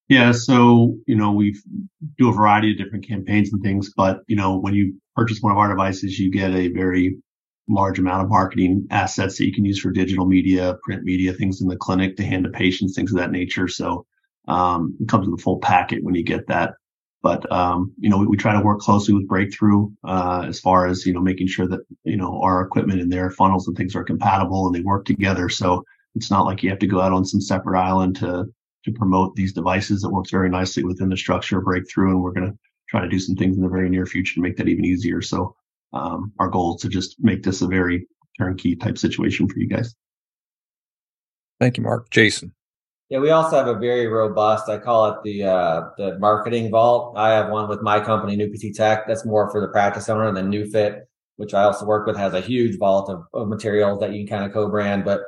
[0.08, 1.60] Yeah, so you know we
[2.18, 5.52] do a variety of different campaigns and things, but you know when you purchase one
[5.52, 7.18] of our devices, you get a very
[7.68, 11.62] large amount of marketing assets that you can use for digital media, print media, things
[11.62, 13.68] in the clinic to hand to patients, things of that nature.
[13.68, 14.06] So
[14.48, 16.76] um, it comes with a full packet when you get that.
[17.24, 20.86] But um, you know, we, we, try to work closely with Breakthrough uh, as far
[20.86, 23.96] as you know making sure that you know our equipment and their funnels and things
[23.96, 25.50] are compatible and they work together.
[25.50, 28.46] So it's not like you have to go out on some separate island to
[28.86, 30.02] to promote these devices.
[30.02, 33.10] that works very nicely within the structure of Breakthrough, and we're going to try to
[33.10, 35.22] do some things in the very near future to make that even easier.
[35.22, 35.56] So
[35.94, 39.68] um, our goal is to just make this a very turnkey type situation for you
[39.68, 39.96] guys.
[41.60, 42.10] Thank you, Mark.
[42.12, 42.54] Jason.
[43.10, 44.68] Yeah, we also have a very robust.
[44.68, 47.16] I call it the uh, the marketing vault.
[47.18, 49.04] I have one with my company, NeuPTtech.
[49.08, 50.28] That's more for the practice owner.
[50.28, 51.02] And then NeuFit,
[51.38, 54.40] which I also work with, has a huge vault of, of materials that you can
[54.40, 55.06] kind of co-brand.
[55.06, 55.22] But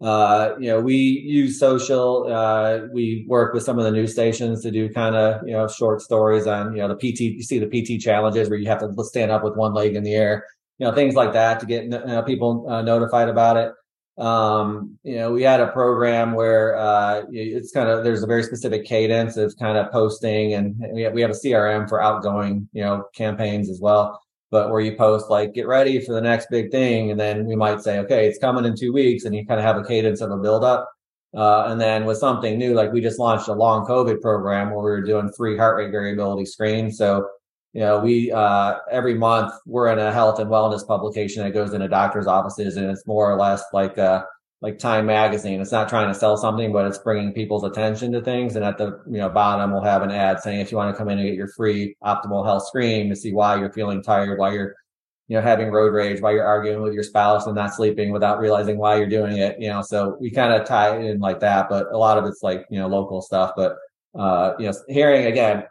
[0.00, 2.26] uh, you know, we use social.
[2.30, 5.68] Uh, we work with some of the news stations to do kind of you know
[5.68, 7.20] short stories on you know the PT.
[7.20, 10.02] You see the PT challenges where you have to stand up with one leg in
[10.02, 10.46] the air.
[10.78, 13.72] You know things like that to get you know, people uh, notified about it
[14.16, 18.44] um, you know, we had a program where uh, it's kind of there's a very
[18.44, 22.68] specific cadence of kind of posting, and we have, we have a CRM for outgoing,
[22.72, 24.20] you know, campaigns as well.
[24.50, 27.56] But where you post like, get ready for the next big thing, and then we
[27.56, 30.20] might say, okay, it's coming in two weeks, and you kind of have a cadence
[30.20, 30.88] of a build up.
[31.36, 34.84] Uh, and then with something new, like we just launched a long COVID program where
[34.84, 36.96] we were doing free heart rate variability screens.
[36.96, 37.28] So
[37.74, 41.74] you know, we uh, every month we're in a health and wellness publication that goes
[41.74, 44.22] into doctors' offices, and it's more or less like uh,
[44.60, 45.60] like Time Magazine.
[45.60, 48.56] It's not trying to sell something, but it's bringing people's attention to things.
[48.56, 50.98] And at the you know bottom, we'll have an ad saying if you want to
[50.98, 54.38] come in and get your free optimal health screen to see why you're feeling tired,
[54.38, 54.74] why you're
[55.28, 58.40] you know having road rage, why you're arguing with your spouse and not sleeping without
[58.40, 59.56] realizing why you're doing it.
[59.60, 62.24] You know, so we kind of tie it in like that, but a lot of
[62.24, 63.76] it's like you know local stuff, but
[64.18, 65.64] uh, you know, hearing again,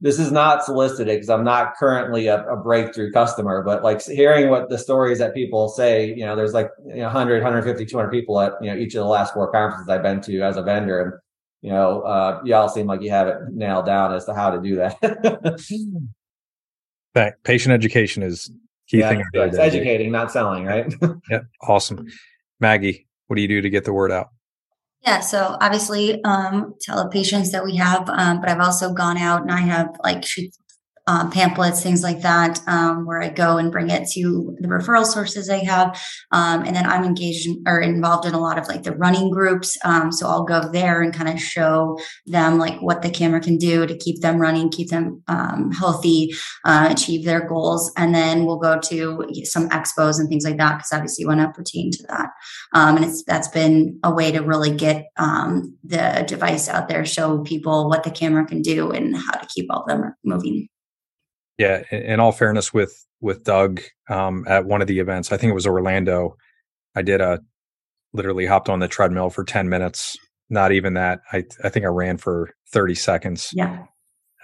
[0.00, 4.50] this is not solicited because I'm not currently a, a, breakthrough customer, but like hearing
[4.50, 8.10] what the stories that people say, you know, there's like you know, 100, 150, 200
[8.10, 10.62] people at, you know, each of the last four conferences I've been to as a
[10.62, 11.00] vendor.
[11.00, 11.12] And,
[11.62, 14.60] you know, uh, y'all seem like you have it nailed down as to how to
[14.60, 15.00] do that.
[17.14, 18.50] that patient education is
[18.88, 19.24] key yeah, thing.
[19.32, 20.92] It's educating, not selling, right?
[21.30, 21.40] yeah.
[21.62, 22.06] Awesome.
[22.60, 24.28] Maggie, what do you do to get the word out?
[25.06, 29.42] Yeah, so obviously um, tell patients that we have, um, but I've also gone out
[29.42, 30.24] and I have like
[31.06, 35.04] uh, pamphlets, things like that, um, where I go and bring it to the referral
[35.04, 36.00] sources I have.
[36.32, 39.30] Um, and then I'm engaged in, or involved in a lot of like the running
[39.30, 39.78] groups.
[39.84, 43.56] Um, so I'll go there and kind of show them like what the camera can
[43.56, 47.92] do to keep them running, keep them um, healthy, uh, achieve their goals.
[47.96, 51.40] And then we'll go to some expos and things like that because obviously you want
[51.40, 52.30] to pertain to that.
[52.72, 57.04] Um, and it's that's been a way to really get um, the device out there,
[57.04, 60.68] show people what the camera can do and how to keep all of them moving.
[61.58, 65.50] Yeah, in all fairness, with with Doug um, at one of the events, I think
[65.50, 66.36] it was Orlando.
[66.94, 67.40] I did a
[68.12, 70.16] literally hopped on the treadmill for ten minutes.
[70.50, 71.20] Not even that.
[71.32, 73.50] I I think I ran for thirty seconds.
[73.54, 73.84] Yeah.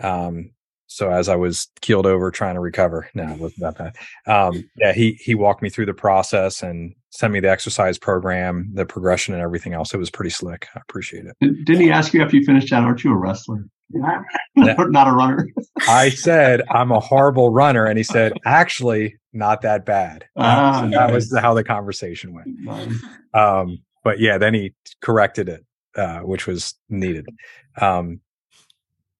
[0.00, 0.50] Um.
[0.86, 3.96] So as I was keeled over trying to recover, no, it wasn't that bad.
[4.26, 4.68] Um.
[4.76, 4.92] Yeah.
[4.92, 9.34] He he walked me through the process and sent me the exercise program, the progression,
[9.34, 9.92] and everything else.
[9.92, 10.68] It was pretty slick.
[10.74, 11.36] I appreciate it.
[11.64, 12.82] Didn't he ask you after you finished that?
[12.82, 13.66] Aren't you a wrestler?
[14.56, 15.48] not a runner.
[15.88, 20.90] I said I'm a horrible runner, and he said, "Actually, not that bad." Ah, so
[20.90, 22.48] that was how the conversation went.
[23.34, 25.64] Um, but yeah, then he corrected it,
[25.96, 27.26] uh, which was needed.
[27.80, 28.20] Um,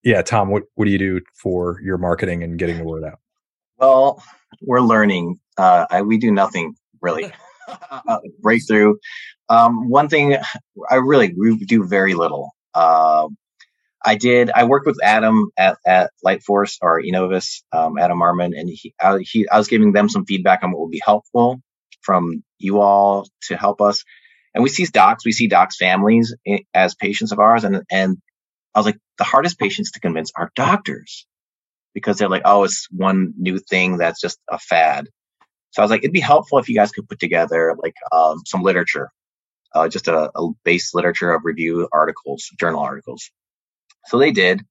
[0.02, 3.20] yeah, Tom, what what do you do for your marketing and getting the word out?
[3.78, 4.22] Well,
[4.62, 5.38] we're learning.
[5.58, 7.32] Uh, I, we do nothing really.
[7.90, 8.94] Uh, breakthrough.
[9.48, 10.36] Um, one thing
[10.90, 12.50] I really we do very little.
[12.74, 13.28] Uh,
[14.04, 14.50] I did.
[14.50, 19.18] I worked with Adam at, at Lightforce or Enovis, um, Adam Arman, and he I,
[19.20, 21.60] he I was giving them some feedback on what would be helpful
[22.02, 24.04] from you all to help us.
[24.54, 26.34] And we see docs, we see docs' families
[26.74, 28.18] as patients of ours, and and
[28.74, 31.26] I was like, the hardest patients to convince are doctors
[31.94, 35.08] because they're like, oh, it's one new thing that's just a fad.
[35.70, 38.40] So I was like, it'd be helpful if you guys could put together like um,
[38.46, 39.10] some literature,
[39.74, 43.30] uh, just a, a base literature of review articles, journal articles
[44.06, 44.62] so they did.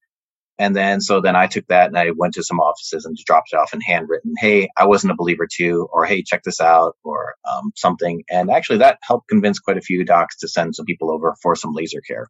[0.60, 3.50] And then, so then I took that and I went to some offices and dropped
[3.52, 4.34] it off in handwritten.
[4.38, 8.24] Hey, I wasn't a believer too, or hey, check this out, or um, something.
[8.30, 11.56] And actually, that helped convince quite a few docs to send some people over for
[11.56, 12.28] some laser care.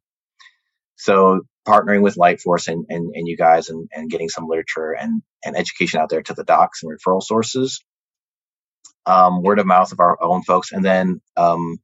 [0.95, 5.21] So partnering with Lightforce and, and, and you guys and, and getting some literature and,
[5.43, 7.83] and education out there to the docs and referral sources,
[9.07, 10.71] um, word of mouth of our own folks.
[10.71, 11.79] And then um,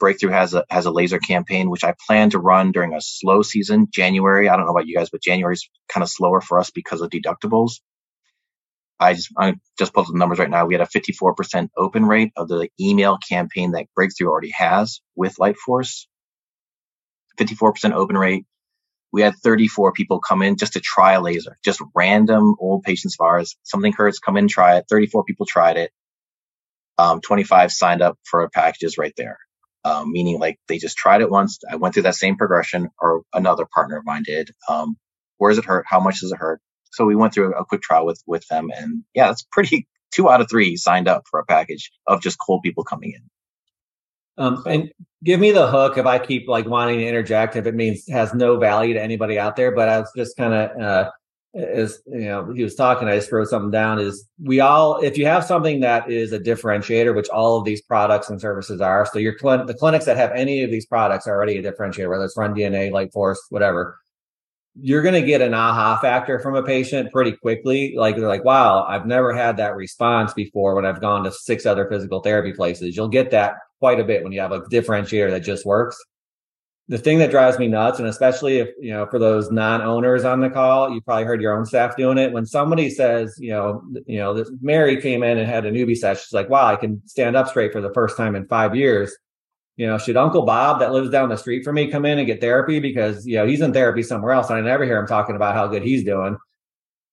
[0.00, 3.42] Breakthrough has a has a laser campaign, which I plan to run during a slow
[3.42, 4.50] season, January.
[4.50, 7.02] I don't know about you guys, but January is kind of slower for us because
[7.02, 7.74] of deductibles.
[9.00, 10.66] I just I just pulled the numbers right now.
[10.66, 15.36] We had a 54% open rate of the email campaign that Breakthrough already has with
[15.36, 16.06] Lightforce.
[17.38, 18.44] 54% open rate.
[19.12, 23.16] We had 34 people come in just to try a laser, just random old patients
[23.20, 23.56] of ours.
[23.64, 24.86] Something hurts, come in, try it.
[24.90, 25.92] 34 people tried it.
[26.98, 29.38] Um, 25 signed up for packages right there
[29.84, 31.58] um, meaning like they just tried it once.
[31.70, 34.50] I went through that same progression, or another partner of mine did.
[34.68, 34.96] Um,
[35.38, 35.86] where does it hurt?
[35.88, 36.60] How much does it hurt?
[36.92, 39.86] So we went through a quick trial with with them, and yeah, that's pretty.
[40.12, 43.30] Two out of three signed up for a package of just cold people coming in.
[44.44, 44.90] Um, and
[45.22, 48.34] give me the hook if I keep like wanting to interject if it means has
[48.34, 49.70] no value to anybody out there.
[49.70, 51.10] But I was just kind of uh,
[51.54, 55.18] as you know he was talking i just wrote something down is we all if
[55.18, 59.04] you have something that is a differentiator which all of these products and services are
[59.04, 62.08] so your clinic the clinics that have any of these products are already a differentiator
[62.08, 63.98] whether it's run dna Lightforce whatever.
[64.80, 67.94] You're going to get an aha factor from a patient pretty quickly.
[67.96, 71.66] Like they're like wow i've never had that response before when i've gone to six
[71.66, 72.96] other physical therapy places.
[72.96, 75.98] You'll get that quite a bit when you have a differentiator that just works
[76.90, 80.40] the thing that drives me nuts, and especially if you know for those non-owners on
[80.40, 82.32] the call, you probably heard your own staff doing it.
[82.32, 85.96] When somebody says, you know, you know, this, Mary came in and had a Neubie
[85.96, 88.74] session, she's like, "Wow, I can stand up straight for the first time in five
[88.74, 89.16] years."
[89.76, 92.26] You know, should Uncle Bob that lives down the street from me come in and
[92.26, 95.06] get therapy because you know he's in therapy somewhere else, and I never hear him
[95.06, 96.38] talking about how good he's doing.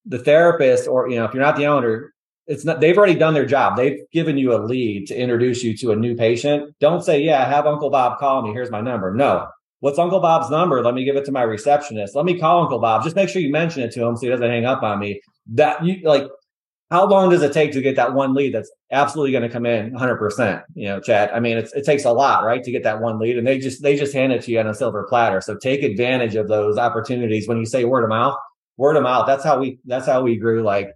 [0.06, 2.12] The therapist, or you know, if you're not the owner,
[2.48, 5.76] it's not they've already done their job they've given you a lead to introduce you
[5.76, 9.14] to a new patient don't say yeah have uncle bob call me here's my number
[9.14, 9.46] no
[9.80, 10.82] What's Uncle Bob's number?
[10.82, 12.16] Let me give it to my receptionist.
[12.16, 13.04] Let me call Uncle Bob.
[13.04, 15.20] Just make sure you mention it to him so he doesn't hang up on me.
[15.46, 16.26] That you like
[16.90, 19.66] how long does it take to get that one lead that's absolutely going to come
[19.66, 23.00] in 100% you know Chad i mean it takes a lot right to get that
[23.00, 25.40] one lead and they just they just hand it to you on a silver platter
[25.40, 28.36] so take advantage of those opportunities when you say word of mouth
[28.76, 30.90] word of mouth that's how we that's how we grew like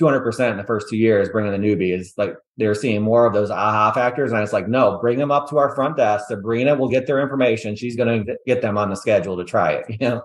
[0.00, 3.34] 200% in the first two years bringing the Neubie is like they're seeing more of
[3.34, 4.32] those aha factors.
[4.32, 6.26] And it's like, no, bring them up to our front desk.
[6.28, 7.76] Sabrina will get their information.
[7.76, 9.86] She's going to get them on the schedule to try it.
[10.00, 10.22] You know?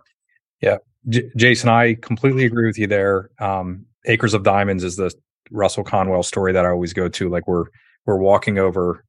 [0.62, 0.78] Yeah.
[1.10, 3.30] J- Jason, I completely agree with you there.
[3.40, 5.14] Um, Acres of Diamonds is the
[5.52, 7.30] Russell Conwell story that I always go to.
[7.30, 7.66] Like we're,
[8.06, 9.04] we're walking over,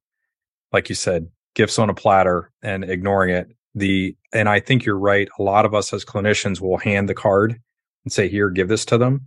[0.73, 3.47] like you said, gifts on a platter and ignoring it.
[3.75, 5.29] The, and I think you're right.
[5.39, 7.61] A lot of us as clinicians will hand the card
[8.03, 9.25] and say, here, give this to them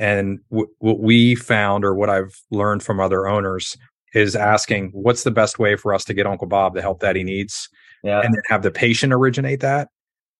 [0.00, 3.76] and w- what we found, or what I've learned from other owners,
[4.14, 7.14] is asking, "What's the best way for us to get Uncle Bob the help that
[7.14, 7.68] he needs?"
[8.02, 8.20] Yeah.
[8.20, 9.88] And then have the patient originate that.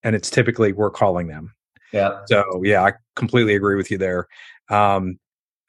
[0.02, 1.54] And it's typically we're calling them.
[1.92, 2.20] Yeah.
[2.26, 4.26] So yeah, I completely agree with you there.
[4.70, 5.18] Um,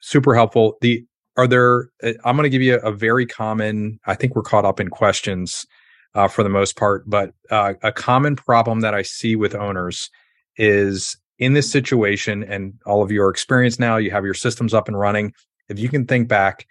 [0.00, 0.78] super helpful.
[0.80, 1.04] The
[1.36, 1.90] are there?
[2.02, 3.98] Uh, I'm going to give you a, a, very common.
[4.06, 5.66] I think we're caught up in questions
[6.14, 10.10] uh, for the most part, but uh, a common problem that I see with owners
[10.56, 14.88] is in this situation and all of your experience now, you have your systems up
[14.88, 15.32] and running.
[15.68, 16.66] If you can think back,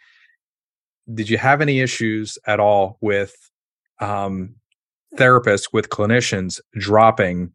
[1.14, 3.34] did you have any issues at all with
[4.00, 4.56] um,
[5.18, 7.52] therapists, with clinicians dropping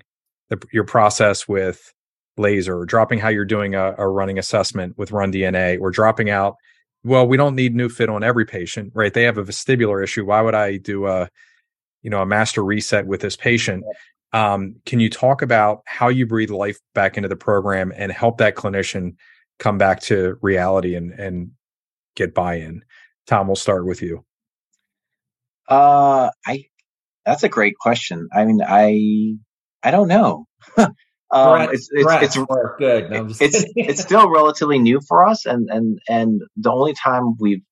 [0.51, 1.93] the, your process with
[2.37, 6.57] laser, dropping how you're doing a, a running assessment with Run DNA, or dropping out?
[7.05, 9.15] Well, we don't need NeuFit on every patient, right?
[9.15, 10.25] They have a vestibular issue.
[10.25, 11.29] Why would I do a
[12.03, 13.85] you know a master reset with this patient
[14.33, 18.39] um, can you talk about how you breathe life back into the program and help
[18.39, 19.17] that clinician
[19.59, 21.53] come back to reality and and
[22.15, 22.83] get buy-in?
[23.27, 24.25] Tom, we'll start with you.
[25.69, 26.65] Uh, I
[27.25, 28.29] that's a great question.
[28.33, 29.37] I mean, I
[29.83, 30.47] I don't know.
[30.77, 30.93] um,
[31.31, 32.47] it's it's, it's
[32.79, 33.11] good.
[33.11, 37.63] No, it's it's still relatively new for us, and and and the only time we've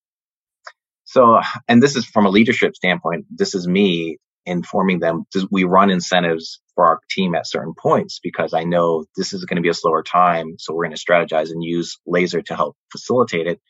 [1.04, 3.26] so and this is from a leadership standpoint.
[3.30, 8.52] This is me informing them we run incentives for our team at certain points because
[8.52, 10.56] I know this is going to be a slower time.
[10.58, 13.60] So we're going to strategize and use laser to help facilitate it.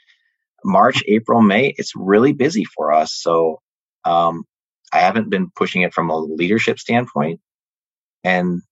[0.64, 3.14] March, April, May, it's really busy for us.
[3.14, 3.60] So
[4.04, 4.44] um,
[4.92, 7.40] I haven't been pushing it from a leadership standpoint.
[8.22, 8.62] And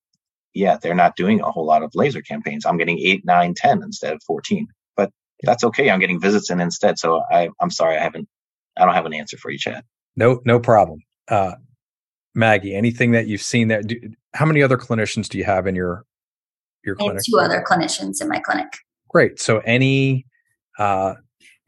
[0.54, 2.64] yeah, they're not doing a whole lot of laser campaigns.
[2.64, 4.66] I'm getting eight, nine, 10 instead of 14.
[4.96, 5.10] But
[5.42, 5.90] that's okay.
[5.90, 6.98] I'm getting visits in instead.
[6.98, 8.28] So I, I'm sorry, I haven't,
[8.76, 9.84] I don't have an answer for you, Chad.
[10.16, 11.00] No, no problem.
[11.28, 11.52] Uh,
[12.34, 13.86] Maggie, anything that you've seen that?
[13.86, 14.00] Do,
[14.34, 16.04] how many other clinicians do you have in your
[16.84, 17.22] your clinic?
[17.24, 18.68] Two other clinicians in my clinic.
[19.08, 19.40] Great.
[19.40, 20.26] So any
[20.78, 21.14] uh,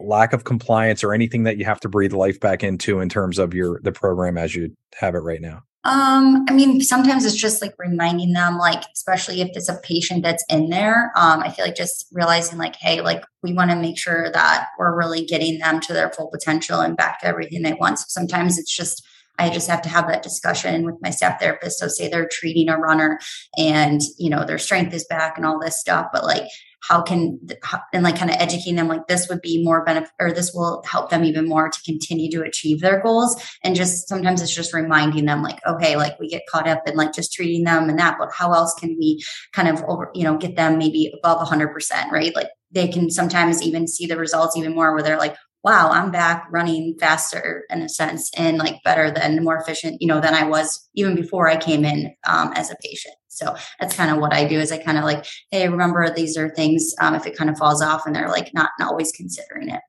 [0.00, 3.38] lack of compliance or anything that you have to breathe life back into in terms
[3.38, 5.62] of your the program as you have it right now?
[5.86, 10.22] Um, I mean, sometimes it's just like reminding them, like, especially if it's a patient
[10.22, 11.12] that's in there.
[11.14, 14.68] Um, I feel like just realizing, like, hey, like, we want to make sure that
[14.78, 17.98] we're really getting them to their full potential and back to everything they want.
[17.98, 19.06] So sometimes it's just,
[19.38, 21.78] I just have to have that discussion with my staff therapist.
[21.78, 23.18] So, say they're treating a runner
[23.56, 26.44] and, you know, their strength is back and all this stuff, but like,
[26.88, 30.12] how can how, and like kind of educating them like this would be more benefit
[30.20, 34.06] or this will help them even more to continue to achieve their goals and just
[34.06, 37.32] sometimes it's just reminding them like okay like we get caught up in like just
[37.32, 39.22] treating them and that but how else can we
[39.52, 43.62] kind of over you know get them maybe above 100% right like they can sometimes
[43.62, 47.80] even see the results even more where they're like wow, I'm back running faster in
[47.80, 51.48] a sense and like better than more efficient, you know, than I was even before
[51.48, 53.14] I came in um, as a patient.
[53.28, 56.36] So that's kind of what I do is I kind of like, hey, remember these
[56.36, 59.10] are things um, if it kind of falls off and they're like not, not always
[59.10, 59.80] considering it.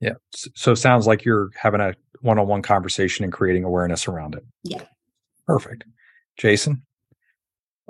[0.00, 0.14] Yeah.
[0.32, 4.44] So it sounds like you're having a one-on-one conversation and creating awareness around it.
[4.64, 4.82] Yeah.
[5.46, 5.84] Perfect.
[6.36, 6.82] Jason?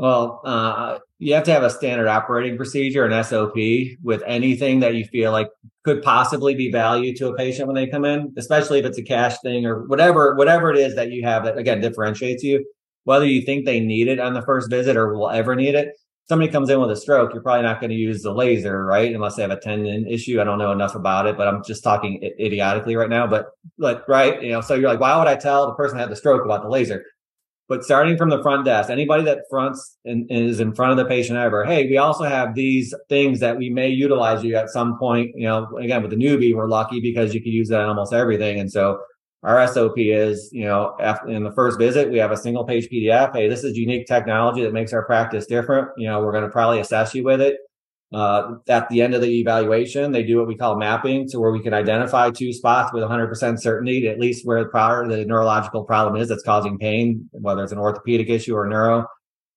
[0.02, 3.54] Well, uh, you have to have a standard operating procedure, an SOP,
[4.02, 5.46] with anything that you feel like
[5.84, 9.04] could possibly be value to a patient when they come in, especially if it's a
[9.04, 12.64] cash thing or whatever, whatever it is that you have that again differentiates you.
[13.04, 15.94] Whether you think they need it on the first visit or will ever need it,
[16.28, 19.14] somebody comes in with a stroke, you're probably not going to use the laser, right?
[19.14, 20.40] Unless they have a tendon issue.
[20.40, 23.28] I don't know enough about it, but I'm just talking idiotically right now.
[23.28, 26.04] But like, right, you know, so you're like, why would I tell the person that
[26.04, 27.04] had the stroke about the laser?
[27.72, 31.06] But starting from the front desk, anybody that fronts and is in front of the
[31.06, 34.98] patient ever, hey, we also have these things that we may utilize you at some
[34.98, 35.30] point.
[35.34, 38.12] You know, again, with the Neubie, we're lucky because you can use that on almost
[38.12, 38.60] everything.
[38.60, 39.00] And so
[39.42, 42.90] our SOP is, you know, after, in the first visit, we have a single page
[42.92, 43.34] PDF.
[43.34, 45.88] Hey, this is unique technology that makes our practice different.
[45.96, 47.56] You know, we're going to probably assess you with it.
[48.12, 51.50] Uh, at the end of the evaluation, they do what we call mapping to where
[51.50, 56.20] we can identify two spots with 100% certainty, at least where prior the neurological problem
[56.20, 59.06] is that's causing pain, whether it's an orthopedic issue or neuro.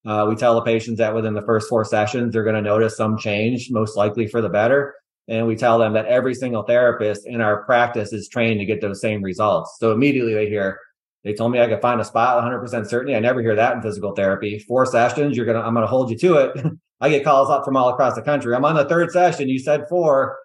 [0.06, 2.96] Uh, we tell the patients that within the first four sessions, they're going to notice
[2.96, 4.94] some change, most likely for the better.
[5.28, 8.80] And we tell them that every single therapist in our practice is trained to get
[8.80, 9.76] those same results.
[9.80, 10.80] So immediately they hear,
[11.24, 13.16] they told me I could find a spot 100% certainty.
[13.16, 14.60] I never hear that in physical therapy.
[14.60, 16.66] Four sessions, you're going to, I'm going to hold you to it.
[17.02, 18.56] I get calls up from all across the country.
[18.56, 19.50] I'm on the third session.
[19.50, 20.38] You said four.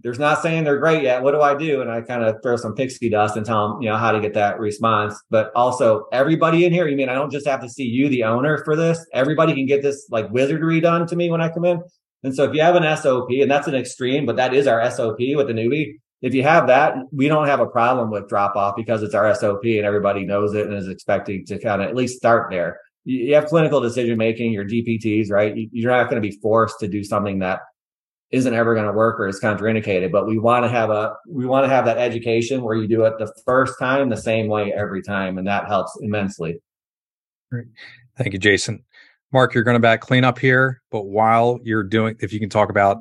[0.00, 1.24] There's not saying they're great yet.
[1.24, 1.80] What do I do?
[1.80, 4.20] And I kind of throw some pixie dust and tell them, you know, how to
[4.20, 5.20] get that response.
[5.28, 8.22] But also, everybody in here, you mean I don't just have to see you, the
[8.22, 9.04] owner, for this?
[9.12, 11.82] Everybody can get this like wizardry done to me when I come in.
[12.22, 14.88] And so if you have an SOP, and that's an extreme, but that is our
[14.90, 15.94] SOP with the Neubie.
[16.20, 19.32] If you have that, we don't have a problem with drop off because it's our
[19.34, 22.80] SOP and everybody knows it and is expecting to kind of at least start there
[23.08, 25.54] you have clinical decision making, your DPTs, right?
[25.72, 27.60] You're not going to be forced to do something that
[28.30, 30.12] isn't ever going to work or is contraindicated.
[30.12, 33.04] But we want to have a we want to have that education where you do
[33.04, 36.60] it the first time the same way every time, and that helps immensely.
[37.50, 37.68] Great,
[38.18, 38.84] thank you, Jason.
[39.32, 42.50] Mark, you're going to back clean up here, but while you're doing, if you can
[42.50, 42.98] talk about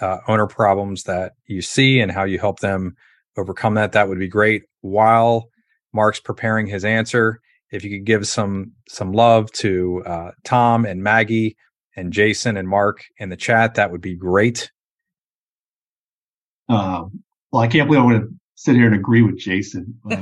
[0.00, 2.94] uh, owner problems that you see and how you help them
[3.36, 4.62] overcome that, that would be great.
[4.82, 5.48] While
[5.92, 7.40] Mark's preparing his answer,
[7.70, 11.56] if you could give some some love to uh, Tom and Maggie
[11.96, 14.70] and Jason and Mark in the chat, that would be great.
[16.68, 17.04] Uh,
[17.52, 19.98] well, I can't believe I'm going to sit here and agree with Jason.
[20.04, 20.16] we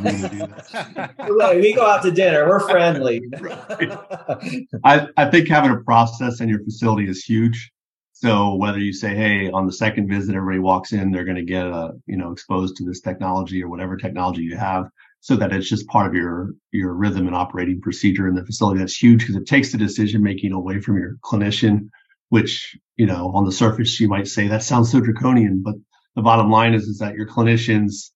[1.74, 2.48] go out to dinner.
[2.48, 3.22] We're friendly.
[4.84, 7.72] I, I think having a process in your facility is huge.
[8.12, 11.44] So whether you say, hey, on the second visit, everybody walks in, they're going to
[11.44, 14.90] get, uh, you know, exposed to this technology or whatever technology you have
[15.20, 18.78] so that it's just part of your your rhythm and operating procedure in the facility.
[18.78, 21.88] That's huge because it takes the decision making away from your clinician,
[22.28, 25.74] which you know on the surface you might say that sounds so draconian, but
[26.14, 28.10] the bottom line is is that your clinicians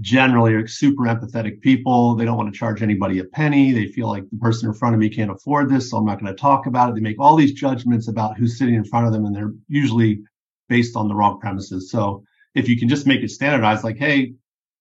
[0.00, 2.14] generally are super empathetic people.
[2.14, 3.72] They don't want to charge anybody a penny.
[3.72, 6.20] They feel like the person in front of me can't afford this, so I'm not
[6.20, 6.94] going to talk about it.
[6.94, 10.20] They make all these judgments about who's sitting in front of them, and they're usually
[10.68, 11.90] based on the wrong premises.
[11.90, 12.24] So
[12.54, 14.34] if you can just make it standardized, like, hey,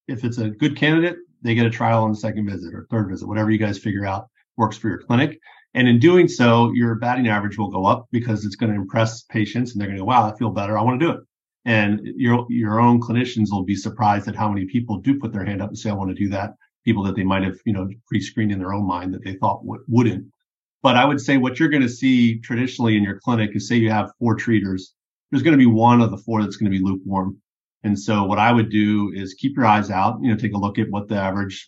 [0.07, 3.09] if it's a good candidate, they get a trial on the second visit or third
[3.09, 4.27] visit, whatever you guys figure out
[4.57, 5.39] works for your clinic.
[5.73, 9.23] And in doing so, your batting average will go up because it's going to impress
[9.23, 10.77] patients and they're going to go, wow, I feel better.
[10.77, 11.19] I want to do it.
[11.65, 15.45] And your, your own clinicians will be surprised at how many people do put their
[15.45, 16.53] hand up and say, I want to do that.
[16.85, 19.61] People that they might have, you know, pre-screened in their own mind that they thought
[19.61, 20.25] w- wouldn't.
[20.81, 23.75] But I would say what you're going to see traditionally in your clinic is say
[23.75, 24.93] you have four treaters.
[25.29, 27.37] There's going to be one of the four that's going to be lukewarm.
[27.83, 30.57] And so what I would do is keep your eyes out, you know, take a
[30.57, 31.67] look at what the average,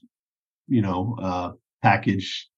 [0.67, 1.51] you know, uh,
[1.81, 2.49] package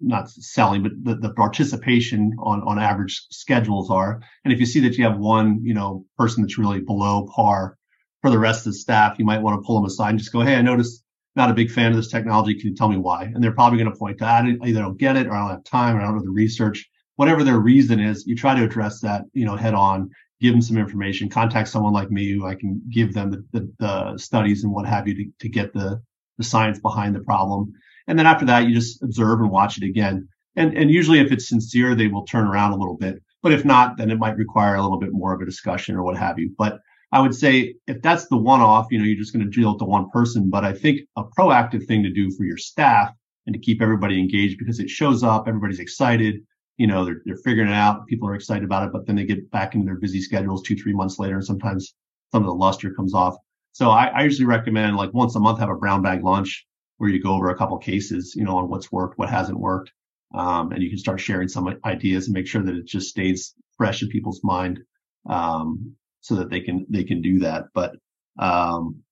[0.00, 4.20] not selling, but the, the participation on on average schedules are.
[4.44, 7.76] And if you see that you have one, you know, person that's really below par
[8.20, 10.32] for the rest of the staff, you might want to pull them aside and just
[10.32, 11.04] go, "Hey, I noticed
[11.36, 12.54] not a big fan of this technology.
[12.54, 14.98] Can you tell me why?" And they're probably going to point to, "I either don't
[14.98, 17.60] get it, or I don't have time, or I don't know the research." Whatever their
[17.60, 20.10] reason is, you try to address that, you know, head on.
[20.40, 21.28] Give them some information.
[21.28, 24.86] Contact someone like me who I can give them the, the, the studies and what
[24.86, 26.02] have you to, to get the
[26.38, 27.72] the science behind the problem.
[28.06, 30.28] And then after that, you just observe and watch it again.
[30.56, 33.22] And, and usually if it's sincere, they will turn around a little bit.
[33.42, 36.02] But if not, then it might require a little bit more of a discussion or
[36.02, 36.54] what have you.
[36.56, 36.78] But
[37.12, 39.70] I would say if that's the one off, you know, you're just going to deal
[39.70, 40.50] with the one person.
[40.50, 43.12] But I think a proactive thing to do for your staff
[43.46, 46.36] and to keep everybody engaged because it shows up, everybody's excited,
[46.76, 48.06] you know, they're, they're figuring it out.
[48.06, 50.76] People are excited about it, but then they get back into their busy schedules two,
[50.76, 51.36] three months later.
[51.36, 51.94] And sometimes
[52.32, 53.36] some of the luster comes off.
[53.72, 56.66] So I, I usually recommend like once a month have a brown bag lunch
[56.98, 59.92] where you go over a couple cases, you know, on what's worked, what hasn't worked,
[60.34, 63.54] um, and you can start sharing some ideas and make sure that it just stays
[63.76, 64.80] fresh in people's mind,
[65.28, 67.64] um, so that they can they can do that.
[67.74, 67.96] But
[68.38, 69.02] um,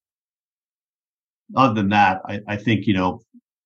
[1.57, 3.21] other than that, I, I think you know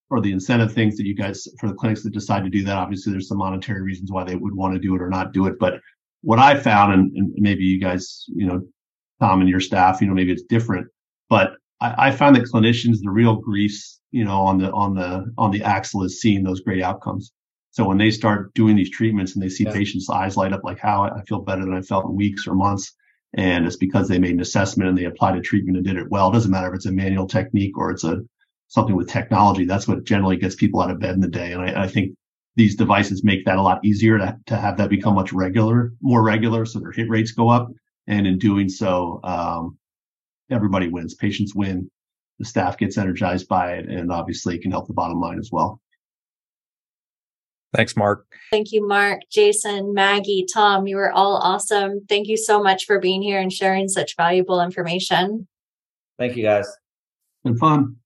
[0.08, 2.76] for the incentive things that you guys for the clinics that decide to do that,
[2.76, 5.46] obviously there's some monetary reasons why they would want to do it or not do
[5.46, 5.58] it.
[5.58, 5.80] But
[6.22, 8.62] what I found, and, and maybe you guys, you know,
[9.20, 10.86] Tom and your staff, you know, maybe it's different,
[11.28, 15.32] but I, I found that clinicians, the real grease, you know, on the on the
[15.38, 17.32] on the axle is seeing those great outcomes.
[17.70, 19.72] So when they start doing these treatments and they see yeah.
[19.72, 22.54] patients' eyes light up, like how I feel better than I felt in weeks or
[22.54, 22.94] months,
[23.34, 26.10] and it's because they made an assessment and they applied a treatment and did it
[26.10, 26.30] well.
[26.30, 28.22] It doesn't matter if it's a manual technique or it's a
[28.68, 29.64] something with technology.
[29.64, 31.52] That's what generally gets people out of bed in the day.
[31.52, 32.16] And I, I think
[32.56, 36.22] these devices make that a lot easier to, to have that become much regular, more
[36.22, 37.70] regular, so their hit rates go up.
[38.06, 39.78] And in doing so, um,
[40.50, 41.14] everybody wins.
[41.14, 41.90] Patients win.
[42.38, 45.50] The staff gets energized by it, and obviously it can help the bottom line as
[45.50, 45.80] well.
[47.74, 48.26] Thanks, Mark.
[48.50, 50.86] Thank you, Mark, Jason, Maggie, Tom.
[50.86, 52.00] You were all awesome.
[52.08, 55.48] Thank you so much for being here and sharing such valuable information.
[56.18, 56.66] Thank you, guys.
[56.66, 56.78] It's
[57.44, 57.96] Been fun.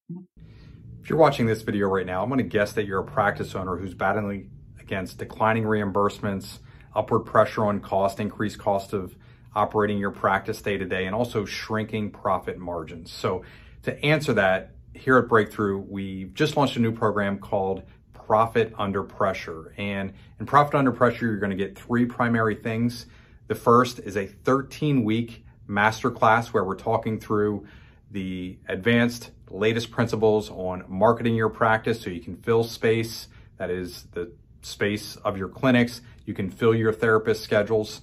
[1.10, 3.76] You're watching this video right now, I'm going to guess that you're a practice owner
[3.76, 4.48] who's battling
[4.78, 6.60] against declining reimbursements,
[6.94, 9.16] upward pressure on cost, increased cost of
[9.56, 13.10] operating your practice day to day, and also shrinking profit margins.
[13.10, 13.42] So
[13.82, 17.82] to answer that, here at Breakthrough, we just launched a new program called
[18.12, 19.74] Profit Under Pressure.
[19.76, 23.06] And in Profit Under Pressure, you're going to get three primary things.
[23.48, 27.66] The first is a 13 week masterclass where we're talking through
[28.12, 33.28] the advanced latest principles on marketing your practice so you can fill space,
[33.58, 34.32] that is the
[34.62, 36.00] space of your clinics.
[36.26, 38.00] You can fill your therapist schedules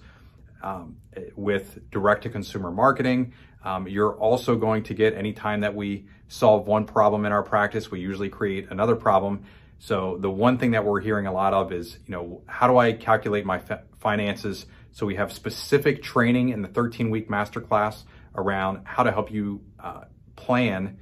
[0.61, 0.97] um,
[1.35, 3.33] with direct to consumer marketing.
[3.63, 7.43] Um, you're also going to get any time that we solve one problem in our
[7.43, 9.43] practice, we usually create another problem.
[9.79, 12.77] So the one thing that we're hearing a lot of is, you know, how do
[12.77, 13.61] I calculate my
[13.99, 14.65] finances?
[14.91, 18.03] So we have specific training in the 13 week masterclass
[18.35, 20.97] around how to help you uh, plan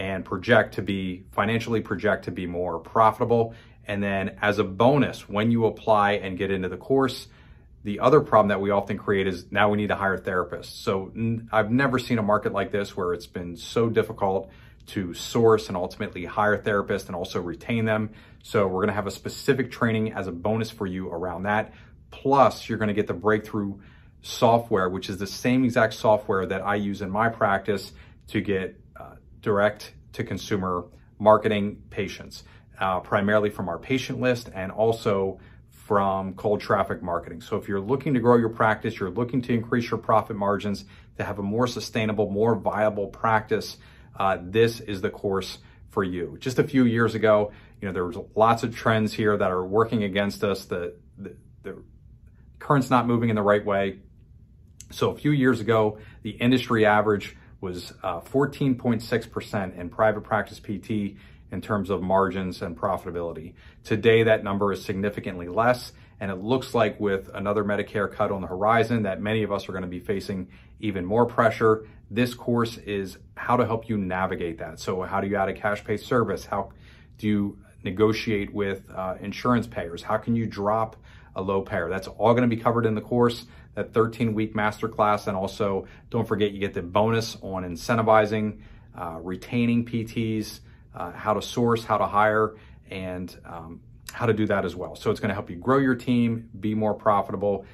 [0.00, 3.54] and project to be financially project to be more profitable.
[3.86, 7.28] And then as a bonus, when you apply and get into the course,
[7.84, 10.82] the other problem that we often create is now we need to hire therapists.
[10.82, 11.12] So
[11.52, 14.50] I've never seen a market like this where it's been so difficult
[14.86, 18.10] to source and ultimately hire therapists and also retain them.
[18.42, 21.74] So we're going to have a specific training as a bonus for you around that.
[22.10, 23.78] Plus, you're going to get the breakthrough
[24.22, 27.92] software, which is the same exact software that I use in my practice
[28.28, 28.79] to get
[29.42, 30.84] direct to consumer
[31.18, 32.44] marketing patients,
[32.78, 35.38] uh, primarily from our patient list and also
[35.70, 37.40] from cold traffic marketing.
[37.40, 40.84] So if you're looking to grow your practice, you're looking to increase your profit margins,
[41.16, 43.76] to have a more sustainable, more viable practice,
[44.16, 45.58] uh, this is the course
[45.90, 46.36] for you.
[46.40, 49.64] Just a few years ago, you know, there was lots of trends here that are
[49.64, 50.66] working against us.
[50.66, 51.82] The, the, the
[52.58, 53.98] current's not moving in the right way.
[54.92, 61.16] So a few years ago, the industry average was 14.6% uh, in private practice PT
[61.52, 63.54] in terms of margins and profitability.
[63.84, 68.40] Today, that number is significantly less, and it looks like with another Medicare cut on
[68.40, 70.48] the horizon that many of us are going to be facing
[70.80, 71.86] even more pressure.
[72.10, 74.80] This course is how to help you navigate that.
[74.80, 76.44] So how do you add a cash pay service?
[76.44, 76.72] How
[77.18, 80.02] do you negotiate with uh, insurance payers?
[80.02, 80.96] How can you drop
[81.34, 81.88] a low payer?
[81.88, 85.26] That's all going to be covered in the course, that 13 week masterclass.
[85.26, 88.60] And also don't forget you get the bonus on incentivizing,
[88.96, 90.60] uh, retaining PTs,
[90.94, 92.56] uh, how to source, how to hire,
[92.90, 93.80] and um,
[94.12, 94.96] how to do that as well.
[94.96, 97.64] So it's going to help you grow your team, be more profitable.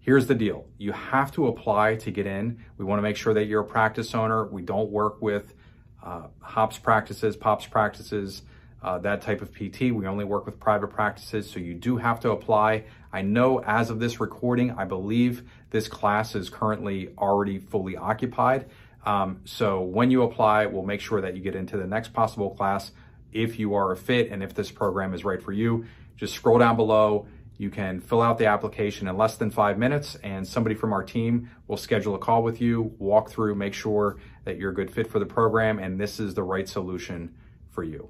[0.00, 0.66] Here's the deal.
[0.76, 2.62] You have to apply to get in.
[2.76, 4.46] We want to make sure that you're a practice owner.
[4.46, 5.54] We don't work with
[6.02, 8.42] uh, hops practices, pops practices,
[8.82, 9.92] uh, that type of PT.
[9.92, 12.84] We only work with private practices, so you do have to apply.
[13.14, 18.66] I know as of this recording, I believe this class is currently already fully occupied.
[19.06, 22.50] Um, so when you apply, we'll make sure that you get into the next possible
[22.50, 22.90] class
[23.32, 25.86] if you are a fit and if this program is right for you.
[26.16, 27.28] Just scroll down below.
[27.56, 31.04] You can fill out the application in less than five minutes, and somebody from our
[31.04, 34.90] team will schedule a call with you, walk through, make sure that you're a good
[34.90, 37.32] fit for the program, and this is the right solution
[37.70, 38.08] for you.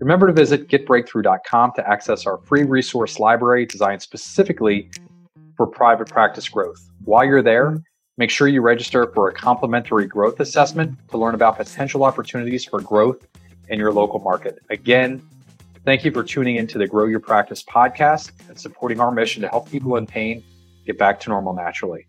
[0.00, 4.90] Remember to visit getbreakthrough.com to access our free resource library designed specifically
[5.56, 6.88] for private practice growth.
[7.04, 7.82] While you're there,
[8.16, 12.80] make sure you register for a complimentary growth assessment to learn about potential opportunities for
[12.80, 13.26] growth
[13.68, 14.60] in your local market.
[14.70, 15.20] Again,
[15.84, 19.48] thank you for tuning into the Grow Your Practice podcast and supporting our mission to
[19.48, 20.44] help people in pain
[20.86, 22.07] get back to normal naturally.